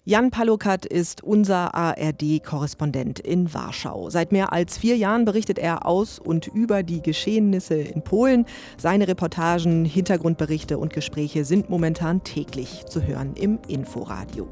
Jan 0.03 0.31
Palokat 0.31 0.87
ist 0.87 1.21
unser 1.21 1.75
ARD-Korrespondent 1.75 3.19
in 3.19 3.53
Warschau. 3.53 3.70
Warschau. 3.71 4.09
Seit 4.09 4.33
mehr 4.33 4.51
als 4.51 4.77
vier 4.77 4.97
Jahren 4.97 5.23
berichtet 5.23 5.57
er 5.57 5.85
aus 5.85 6.19
und 6.19 6.47
über 6.47 6.83
die 6.83 7.01
Geschehnisse 7.01 7.75
in 7.75 8.01
Polen. 8.01 8.45
Seine 8.77 9.07
Reportagen, 9.07 9.85
Hintergrundberichte 9.85 10.77
und 10.77 10.91
Gespräche 10.91 11.45
sind 11.45 11.69
momentan 11.69 12.21
täglich 12.25 12.85
zu 12.87 13.01
hören 13.01 13.33
im 13.35 13.59
Inforadio. 13.69 14.49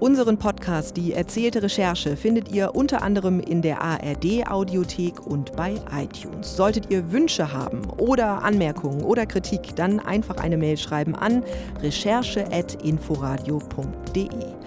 Unseren 0.00 0.36
Podcast 0.36 0.98
Die 0.98 1.14
erzählte 1.14 1.62
Recherche 1.62 2.18
findet 2.18 2.52
ihr 2.52 2.74
unter 2.74 3.00
anderem 3.00 3.40
in 3.40 3.62
der 3.62 3.80
ARD 3.80 4.46
Audiothek 4.46 5.26
und 5.26 5.56
bei 5.56 5.76
iTunes. 5.90 6.54
Solltet 6.54 6.90
ihr 6.90 7.10
Wünsche 7.10 7.50
haben 7.50 7.88
oder 7.96 8.42
Anmerkungen 8.42 9.02
oder 9.02 9.24
Kritik, 9.24 9.74
dann 9.76 9.98
einfach 9.98 10.36
eine 10.36 10.58
Mail 10.58 10.76
schreiben 10.76 11.14
an 11.14 11.42
recherche.inforadio.de. 11.80 14.58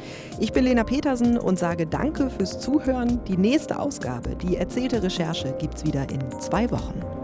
Ich 0.42 0.54
bin 0.54 0.64
Lena 0.64 0.84
Petersen 0.84 1.38
und 1.38 1.60
sage 1.60 1.86
Danke 1.86 2.32
fürs 2.32 2.60
Zuhören. 2.60 3.24
Die 3.26 3.38
nächste 3.38 3.78
Ausgabe, 3.92 4.38
die 4.38 4.56
erzählte 4.56 5.04
Recherche, 5.04 5.54
gibt's 5.60 5.84
wieder 5.84 6.10
in 6.10 6.22
zwei 6.40 6.72
Wochen. 6.72 7.21